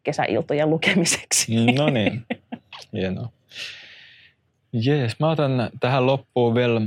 kesäiltojen 0.02 0.70
lukemiseksi. 0.70 1.64
No 1.78 1.90
niin, 1.90 2.26
hienoa. 2.92 3.28
Jees, 4.72 5.20
mä 5.20 5.30
otan 5.30 5.70
tähän 5.80 6.06
loppuun 6.06 6.54
vielä 6.54 6.80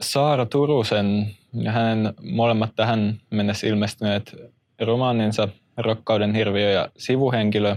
Saara 0.00 0.46
Turusen 0.46 1.26
ja 1.52 1.72
hänen 1.72 2.14
molemmat 2.22 2.70
tähän 2.76 3.20
mennessä 3.30 3.66
ilmestyneet 3.66 4.36
romaaninsa 4.80 5.48
Rakkauden 5.76 6.34
hirviö 6.34 6.70
ja 6.70 6.88
sivuhenkilö. 6.96 7.76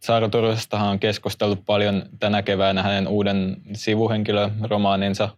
Saara 0.00 0.28
Turusestahan 0.28 0.88
on 0.88 0.98
keskustellut 0.98 1.62
paljon 1.66 2.02
tänä 2.20 2.42
keväänä 2.42 2.82
hänen 2.82 3.08
uuden 3.08 3.56
sivuhenkilöromaaninsa 3.72 5.28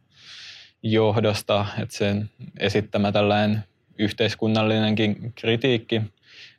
johdosta, 0.82 1.66
että 1.78 1.96
sen 1.96 2.30
esittämä 2.58 3.12
tällainen 3.12 3.64
yhteiskunnallinenkin 3.98 5.32
kritiikki 5.34 6.02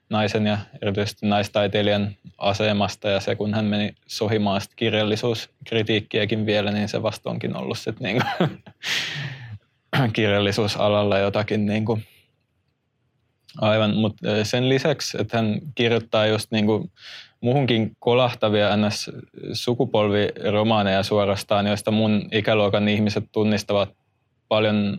naisen 0.10 0.48
ja 0.48 0.58
erityisesti 0.82 1.26
naistaiteilijan 1.26 2.16
asemasta 2.38 3.10
ja 3.10 3.20
se, 3.20 3.36
kun 3.36 3.54
hän 3.54 3.66
meni 3.66 3.96
sohimaan 4.08 4.62
kirjallisuuskritiikkiäkin 4.76 6.46
vielä, 6.46 6.72
niin 6.72 6.90
se 6.90 7.04
vasta 7.04 7.30
onkin 7.30 7.58
ollut 7.58 7.80
sitten 7.80 8.04
niin 8.04 8.22
kirjallisuusalalla 10.14 11.18
jotakin 11.18 11.66
niin 11.66 11.86
kuin 11.86 12.06
Aivan, 13.58 13.96
mutta 13.96 14.28
sen 14.44 14.70
lisäksi, 14.70 15.18
että 15.22 15.38
hän 15.38 15.60
kirjoittaa 15.76 16.26
just 16.26 16.52
niin 16.52 16.66
kuin 16.66 16.92
muuhunkin 17.42 17.92
kolahtavia 18.00 18.78
ns. 18.78 19.12
sukupolviromaaneja 19.54 21.04
suorastaan, 21.04 21.68
joista 21.68 21.92
mun 21.92 22.28
ikäluokan 22.32 22.90
ihmiset 22.90 23.24
tunnistavat 23.32 23.90
paljon 24.52 24.98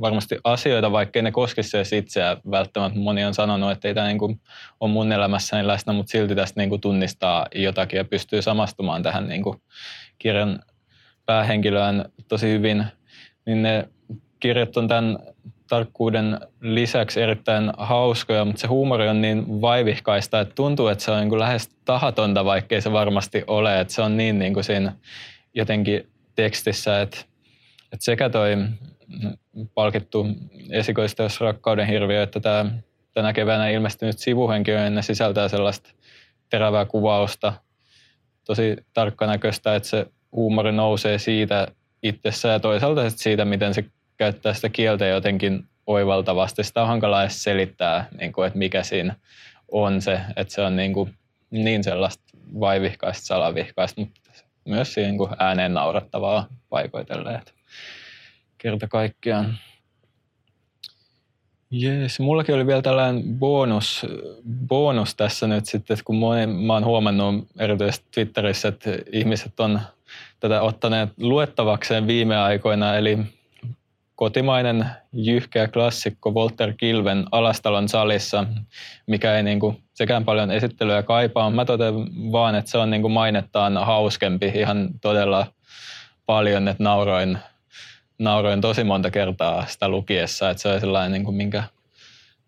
varmasti 0.00 0.38
asioita, 0.44 0.92
vaikkei 0.92 1.22
ne 1.22 1.32
koskisi 1.32 1.76
edes 1.76 1.92
itseä 1.92 2.36
välttämättä. 2.50 2.98
Moni 2.98 3.24
on 3.24 3.34
sanonut, 3.34 3.70
että 3.70 3.88
ei 3.88 3.94
tämä 3.94 4.06
niin 4.06 4.40
ole 4.80 4.90
mun 4.90 5.12
elämässäni 5.12 5.66
läsnä, 5.66 5.92
mutta 5.92 6.10
silti 6.10 6.34
tästä 6.34 6.60
niin 6.60 6.68
kuin 6.68 6.80
tunnistaa 6.80 7.46
jotakin 7.54 7.96
ja 7.96 8.04
pystyy 8.04 8.42
samastumaan 8.42 9.02
tähän 9.02 9.28
niin 9.28 9.42
kuin 9.42 9.62
kirjan 10.18 10.60
päähenkilöön 11.26 12.04
tosi 12.28 12.48
hyvin. 12.48 12.84
Niin 13.46 13.62
ne 13.62 13.88
kirjat 14.40 14.76
on 14.76 14.88
tämän 14.88 15.18
tarkkuuden 15.68 16.38
lisäksi 16.60 17.22
erittäin 17.22 17.72
hauskoja, 17.78 18.44
mutta 18.44 18.60
se 18.60 18.66
huumori 18.66 19.08
on 19.08 19.22
niin 19.22 19.60
vaivihkaista, 19.60 20.40
että 20.40 20.54
tuntuu, 20.54 20.88
että 20.88 21.04
se 21.04 21.10
on 21.10 21.20
niin 21.20 21.28
kuin 21.28 21.40
lähes 21.40 21.70
tahatonta, 21.84 22.44
vaikkei 22.44 22.80
se 22.80 22.92
varmasti 22.92 23.44
ole. 23.46 23.80
Että 23.80 23.94
se 23.94 24.02
on 24.02 24.16
niin, 24.16 24.38
niin 24.38 24.54
kuin 24.54 24.64
siinä 24.64 24.92
jotenkin 25.54 26.08
tekstissä, 26.34 27.00
että, 27.00 27.31
että 27.92 28.04
sekä 28.04 28.30
toi 28.30 28.56
palkittu 29.74 30.26
esikoisteos 30.70 31.40
Rakkauden 31.40 31.86
hirviö, 31.86 32.22
että 32.22 32.40
tämä 32.40 32.70
tänä 33.14 33.32
keväänä 33.32 33.68
ilmestynyt 33.68 34.18
sivuhenkilö, 34.18 34.90
ne 34.90 35.02
sisältää 35.02 35.48
sellaista 35.48 35.90
terävää 36.50 36.84
kuvausta, 36.84 37.52
tosi 38.44 38.76
tarkkanäköistä, 38.92 39.74
että 39.74 39.88
se 39.88 40.06
huumori 40.32 40.72
nousee 40.72 41.18
siitä 41.18 41.68
itsessään 42.02 42.52
ja 42.52 42.60
toisaalta 42.60 43.10
siitä, 43.10 43.44
miten 43.44 43.74
se 43.74 43.84
käyttää 44.16 44.54
sitä 44.54 44.68
kieltä 44.68 45.06
jotenkin 45.06 45.64
oivaltavasti. 45.86 46.64
Sitä 46.64 46.82
on 46.82 46.88
hankala 46.88 47.22
edes 47.22 47.42
selittää, 47.42 48.08
niin 48.20 48.32
kuin, 48.32 48.46
että 48.46 48.58
mikä 48.58 48.82
siinä 48.82 49.16
on 49.72 50.02
se, 50.02 50.20
että 50.36 50.54
se 50.54 50.62
on 50.62 50.76
niin, 50.76 50.92
kuin, 50.92 51.14
niin 51.50 51.84
sellaista 51.84 52.24
vaivihkaista, 52.60 53.26
salavihkaista, 53.26 54.00
mutta 54.00 54.20
myös 54.64 54.96
niin 54.96 55.18
kuin 55.18 55.30
ääneen 55.38 55.74
naurattavaa 55.74 56.46
paikoitelleen. 56.68 57.42
Kerta 58.58 58.88
kaikkiaan. 58.88 59.58
Jees, 61.70 62.20
mullakin 62.20 62.54
oli 62.54 62.66
vielä 62.66 62.82
tällainen 62.82 63.22
bonus, 63.38 64.06
bonus 64.68 65.14
tässä 65.14 65.46
nyt 65.46 65.66
sitten, 65.66 65.96
kun 66.04 66.16
moni, 66.16 66.46
mä 66.46 66.72
oon 66.72 66.84
huomannut 66.84 67.48
erityisesti 67.58 68.06
Twitterissä, 68.10 68.68
että 68.68 68.90
ihmiset 69.12 69.60
on 69.60 69.80
tätä 70.40 70.62
ottaneet 70.62 71.08
luettavakseen 71.20 72.06
viime 72.06 72.36
aikoina, 72.36 72.96
eli 72.96 73.18
kotimainen 74.14 74.86
jyhkeä 75.12 75.68
klassikko 75.68 76.30
Walter 76.30 76.72
Kilven 76.76 77.24
Alastalon 77.32 77.88
salissa, 77.88 78.46
mikä 79.06 79.36
ei 79.36 79.42
niin 79.42 79.60
kuin 79.60 79.82
sekään 79.94 80.24
paljon 80.24 80.50
esittelyä 80.50 81.02
kaipaa. 81.02 81.50
Mä 81.50 81.64
totean 81.64 81.94
vaan, 82.32 82.54
että 82.54 82.70
se 82.70 82.78
on 82.78 82.90
niin 82.90 83.02
kuin 83.02 83.12
mainettaan 83.12 83.76
hauskempi 83.76 84.52
ihan 84.54 84.88
todella 85.00 85.46
paljon, 86.26 86.68
että 86.68 86.82
nauroin, 86.82 87.38
nauroin 88.18 88.60
tosi 88.60 88.84
monta 88.84 89.10
kertaa 89.10 89.66
sitä 89.66 89.88
lukiessa, 89.88 90.50
että 90.50 90.62
se 90.62 90.68
on 90.68 90.80
sellainen, 90.80 91.12
niin 91.12 91.24
kuin 91.24 91.36
minkä, 91.36 91.62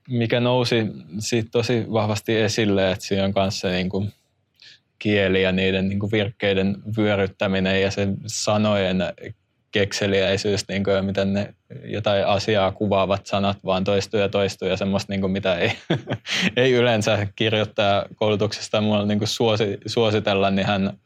mikä 0.09 0.41
nousi 0.41 0.87
siitä 1.19 1.49
tosi 1.53 1.87
vahvasti 1.93 2.37
esille, 2.37 2.91
että 2.91 3.05
siinä 3.05 3.25
on 3.25 3.35
kanssa 3.35 3.69
niin 3.69 3.89
kuin 3.89 4.13
kieli 4.99 5.43
ja 5.43 5.53
niiden 5.53 5.89
niin 5.89 5.99
kuin 5.99 6.13
virkkeiden 6.13 6.77
vyöryttäminen 6.97 7.83
ja 7.83 7.91
sen 7.91 8.17
sanojen 8.27 8.99
kekseliäisyys, 9.75 10.69
niin 10.69 10.85
kuin, 10.85 11.05
miten 11.05 11.33
ne 11.33 11.55
jotain 11.85 12.27
asiaa 12.27 12.73
kuvaavat 12.73 13.27
sanat 13.27 13.59
vaan 13.65 13.85
toistuu 13.85 14.21
ja 14.21 14.29
toistuu 14.29 14.69
ja 14.69 14.77
semmoista, 14.77 15.13
niin 15.13 15.21
kuin, 15.21 15.33
mitä 15.33 15.55
ei, 15.55 15.73
ei 16.57 16.73
yleensä 16.73 17.27
kirjoittaa 17.37 18.05
koulutuksesta. 18.15 18.81
Mulle 18.81 19.07
niin 19.07 19.19
kuin 19.19 19.29
suosi, 19.29 19.79
suositella, 19.87 20.51
niin 20.51 20.67
hän 20.67 20.99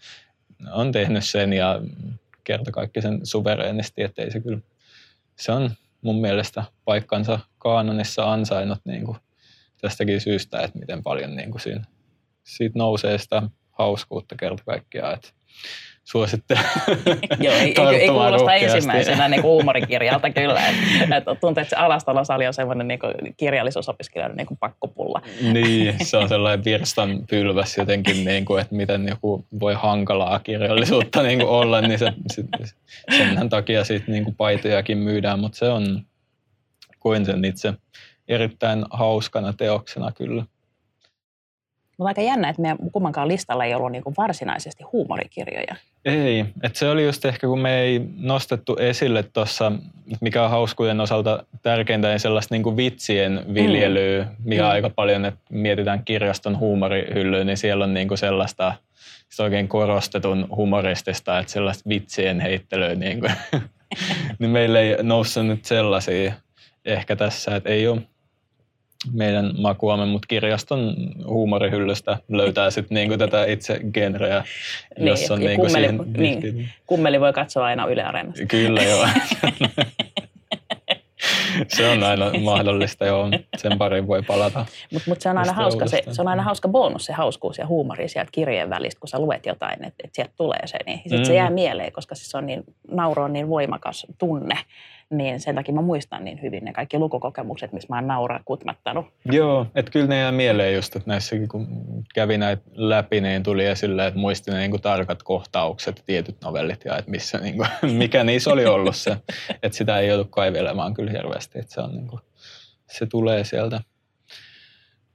on 0.72 0.92
tehnyt 0.92 1.24
sen 1.24 1.52
ja 1.52 1.80
kerta 2.48 2.70
kaikki 2.70 3.02
sen 3.02 3.20
suvereenisti, 3.26 4.02
että 4.02 4.22
ei 4.22 4.30
se 4.30 4.40
kyllä, 4.40 4.60
se 5.36 5.52
on 5.52 5.70
mun 6.02 6.20
mielestä 6.20 6.64
paikkansa 6.84 7.38
kaanonissa 7.58 8.32
ansainnut 8.32 8.78
niin 8.84 9.04
kuin 9.04 9.16
tästäkin 9.80 10.20
syystä, 10.20 10.60
että 10.60 10.78
miten 10.78 11.02
paljon 11.02 11.36
niin 11.36 11.50
kuin 11.50 11.60
siinä, 11.60 11.84
siitä 12.44 12.78
nousee 12.78 13.18
sitä 13.18 13.42
hauskuutta 13.70 14.36
kerta 14.36 14.62
kaikkiaan, 14.64 15.14
että 15.14 15.28
suosittelen. 16.10 16.64
Joo, 17.44 17.54
ei, 17.54 17.74
ei, 17.78 17.96
ei 17.96 18.08
kuulosta 18.08 18.54
ensimmäisenä 18.54 19.28
niin 19.28 19.42
huumorikirjalta 19.42 20.30
kyllä. 20.30 20.66
Et, 20.68 20.74
et 21.16 21.24
tuntuu, 21.40 21.60
että 21.62 21.70
se 21.70 21.76
Alastalosali 21.76 22.46
on 22.46 22.54
semmoinen 22.54 22.88
niin 22.88 22.98
kirjallisuusopiskelijan 23.36 24.36
niin 24.36 24.46
pakkopulla. 24.60 25.22
Niin, 25.52 25.94
se 26.06 26.16
on 26.16 26.28
sellainen 26.28 26.64
virstan 26.64 27.26
pylväs 27.30 27.78
jotenkin, 27.78 28.24
niin 28.24 28.44
kuin, 28.44 28.60
että 28.60 28.74
miten 28.74 29.08
joku 29.08 29.44
voi 29.60 29.74
hankalaa 29.74 30.38
kirjallisuutta 30.38 31.22
niin 31.22 31.38
kuin 31.38 31.50
olla, 31.50 31.80
niin 31.80 31.98
se, 31.98 32.12
se, 32.32 32.44
sen 33.16 33.48
takia 33.48 33.84
sitten 33.84 34.12
niin 34.12 34.24
kuin 34.24 34.36
paitojakin 34.36 34.98
myydään, 34.98 35.38
mutta 35.38 35.58
se 35.58 35.68
on, 35.68 36.02
koin 36.98 37.26
sen 37.26 37.44
itse 37.44 37.74
erittäin 38.28 38.84
hauskana 38.90 39.52
teoksena 39.52 40.12
kyllä. 40.12 40.44
Mutta 41.98 42.08
aika 42.08 42.22
jännä, 42.22 42.48
että 42.48 42.62
meidän 42.62 42.78
kummankaan 42.92 43.28
listalla 43.28 43.64
ei 43.64 43.74
ollut 43.74 43.92
niinku 43.92 44.12
varsinaisesti 44.18 44.84
huumorikirjoja. 44.84 45.76
Ei, 46.04 46.44
että 46.62 46.78
se 46.78 46.88
oli 46.88 47.04
just 47.04 47.24
ehkä 47.24 47.46
kun 47.46 47.60
me 47.60 47.80
ei 47.80 48.00
nostettu 48.16 48.76
esille 48.76 49.22
tuossa, 49.22 49.72
mikä 50.20 50.44
on 50.44 50.50
hauskuuden 50.50 51.00
osalta 51.00 51.44
tärkeintä, 51.62 52.08
niin 52.08 52.20
sellaista 52.20 52.54
niinku 52.54 52.76
vitsien 52.76 53.44
viljelyä, 53.54 54.24
mm. 54.24 54.30
mikä 54.44 54.62
mm. 54.62 54.68
aika 54.68 54.90
paljon, 54.90 55.24
että 55.24 55.40
mietitään 55.50 56.04
kirjaston 56.04 56.58
huumorihyllyä, 56.58 57.44
niin 57.44 57.56
siellä 57.56 57.84
on 57.84 57.94
niinku 57.94 58.16
sellaista 58.16 58.74
oikein 59.38 59.68
korostetun 59.68 60.46
humoristista, 60.56 61.38
että 61.38 61.52
sellaista 61.52 61.88
vitsien 61.88 62.40
heittelyä, 62.40 62.94
niin, 62.94 63.20
kuin, 63.20 63.32
niin 64.38 64.50
meillä 64.50 64.80
ei 64.80 64.96
noussut 65.02 65.46
nyt 65.46 65.64
sellaisia 65.64 66.32
ehkä 66.84 67.16
tässä, 67.16 67.56
että 67.56 67.70
ei 67.70 67.88
ole 67.88 68.02
meidän 69.12 69.50
makuamme, 69.58 70.06
mutta 70.06 70.26
kirjaston 70.26 70.94
huumorihyllystä 71.26 72.18
löytää 72.28 72.70
sitten 72.70 72.94
niinku 72.94 73.16
tätä 73.16 73.44
itse 73.44 73.80
genreä, 73.92 74.44
niin, 74.98 75.06
jos 75.06 75.30
on 75.30 75.40
niinku 75.40 75.62
kummeli, 75.62 75.86
siihen 75.86 76.12
niin, 76.16 76.68
kummeli 76.86 77.20
voi 77.20 77.32
katsoa 77.32 77.64
aina 77.64 77.86
Yle 77.86 78.02
Areenasta. 78.02 78.46
Kyllä 78.46 78.82
joo. 78.82 79.08
se 81.68 81.88
on 81.88 82.02
aina 82.02 82.30
mahdollista, 82.40 83.06
joo. 83.06 83.28
Sen 83.56 83.78
pariin 83.78 84.06
voi 84.06 84.22
palata. 84.22 84.66
Mutta 84.92 85.10
mut 85.10 85.20
se, 85.20 85.28
on 85.28 85.38
aina 85.38 85.52
hauska, 85.52 85.86
se, 85.86 86.02
se 86.10 86.22
on 86.22 86.28
aina 86.28 86.42
hauska 86.42 86.68
bonus, 86.68 87.04
se 87.04 87.12
hauskuus 87.12 87.58
ja 87.58 87.66
huumori 87.66 88.08
sieltä 88.08 88.30
kirjeen 88.32 88.70
välistä, 88.70 89.00
kun 89.00 89.08
sä 89.08 89.18
luet 89.18 89.46
jotain, 89.46 89.84
että 89.84 90.02
et 90.04 90.14
sieltä 90.14 90.32
tulee 90.36 90.66
se. 90.66 90.78
Niin 90.86 91.00
sit 91.06 91.18
mm. 91.18 91.24
se 91.24 91.34
jää 91.34 91.50
mieleen, 91.50 91.92
koska 91.92 92.14
siis 92.14 92.34
on 92.34 92.46
niin, 92.46 92.64
nauro 92.90 93.24
on 93.24 93.32
niin 93.32 93.48
voimakas 93.48 94.06
tunne 94.18 94.54
niin 95.10 95.40
sen 95.40 95.54
takia 95.54 95.74
mä 95.74 95.82
muistan 95.82 96.24
niin 96.24 96.42
hyvin 96.42 96.64
ne 96.64 96.72
kaikki 96.72 96.98
lukukokemukset, 96.98 97.72
missä 97.72 97.86
mä 97.90 97.96
oon 97.96 98.06
nauraa 98.06 98.40
kutmattanut. 98.44 99.06
Joo, 99.24 99.66
että 99.74 99.90
kyllä 99.90 100.06
ne 100.06 100.18
jää 100.18 100.32
mieleen 100.32 100.74
just, 100.74 100.96
että 100.96 101.10
näissäkin 101.10 101.48
kun 101.48 101.66
kävi 102.14 102.38
näitä 102.38 102.62
läpi, 102.74 103.20
niin 103.20 103.42
tuli 103.42 103.64
esille, 103.64 104.06
että 104.06 104.20
muisti 104.20 104.50
ne 104.50 104.58
niin 104.58 104.70
kuin 104.70 104.82
tarkat 104.82 105.22
kohtaukset, 105.22 106.02
tietyt 106.06 106.36
novellit 106.44 106.84
ja 106.84 106.96
että 106.96 107.10
missä, 107.10 107.38
niin 107.38 107.56
kuin, 107.56 107.68
mikä 107.98 108.24
niissä 108.24 108.50
oli 108.50 108.66
ollut 108.66 108.96
se. 108.96 109.16
Että 109.62 109.78
sitä 109.78 109.98
ei 109.98 110.08
joudu 110.08 110.24
kaivelemaan 110.24 110.94
kyllä 110.94 111.10
hirveästi, 111.10 111.58
että 111.58 111.74
se, 111.74 111.80
on, 111.80 111.92
niin 111.92 112.08
kuin, 112.08 112.20
se 112.90 113.06
tulee 113.06 113.44
sieltä. 113.44 113.80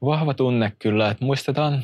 Vahva 0.01 0.33
tunne 0.33 0.71
kyllä, 0.79 1.09
että 1.09 1.25
muistetaan 1.25 1.83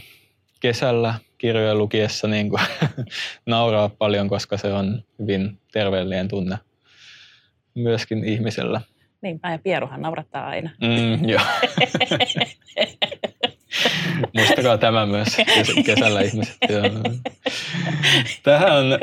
kesällä 0.59 1.13
kirjoja 1.37 1.75
lukiessa 1.75 2.27
niin 2.27 2.49
kuin, 2.49 2.61
nauraa 3.45 3.89
paljon, 3.89 4.29
koska 4.29 4.57
se 4.57 4.73
on 4.73 5.03
hyvin 5.19 5.59
terveellinen 5.71 6.27
tunne 6.27 6.57
myöskin 7.81 8.23
ihmisellä. 8.23 8.81
Niinpä, 9.21 9.51
ja 9.51 9.59
Pieruhan 9.59 10.01
naurattaa 10.01 10.47
aina. 10.47 10.69
Mm, 10.81 11.29
joo. 11.29 11.41
Muistakaa 14.35 14.77
tämä 14.77 15.05
myös 15.05 15.37
kesällä 15.85 16.21
ihmiset. 16.21 16.57
Tähän 18.43 18.71
on, 18.71 18.85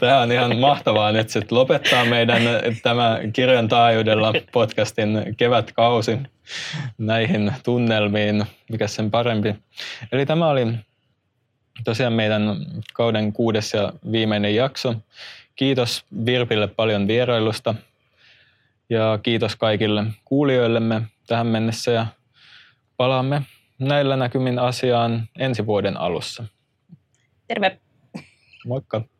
tähän 0.00 0.22
on 0.22 0.32
ihan 0.32 0.58
mahtavaa 0.58 1.12
nyt 1.12 1.30
sit 1.30 1.52
lopettaa 1.52 2.04
meidän 2.04 2.42
tämä 2.82 3.20
kirjan 3.32 3.68
taajuudella 3.68 4.32
podcastin 4.52 5.34
kevätkausi 5.36 6.18
näihin 6.98 7.52
tunnelmiin, 7.64 8.44
mikä 8.70 8.86
sen 8.86 9.10
parempi. 9.10 9.54
Eli 10.12 10.26
tämä 10.26 10.48
oli 10.48 10.66
tosiaan 11.84 12.12
meidän 12.12 12.42
kauden 12.92 13.32
kuudes 13.32 13.74
ja 13.74 13.92
viimeinen 14.12 14.54
jakso. 14.54 14.94
Kiitos 15.56 16.04
Virpille 16.26 16.68
paljon 16.68 17.06
vierailusta 17.06 17.74
ja 18.90 19.18
kiitos 19.22 19.56
kaikille 19.56 20.04
kuulijoillemme 20.24 21.02
tähän 21.26 21.46
mennessä 21.46 21.90
ja 21.90 22.06
palaamme 22.96 23.42
näillä 23.78 24.16
näkymin 24.16 24.58
asiaan 24.58 25.28
ensi 25.38 25.66
vuoden 25.66 25.96
alussa. 25.96 26.44
Terve! 27.48 27.78
Moikka! 28.66 29.11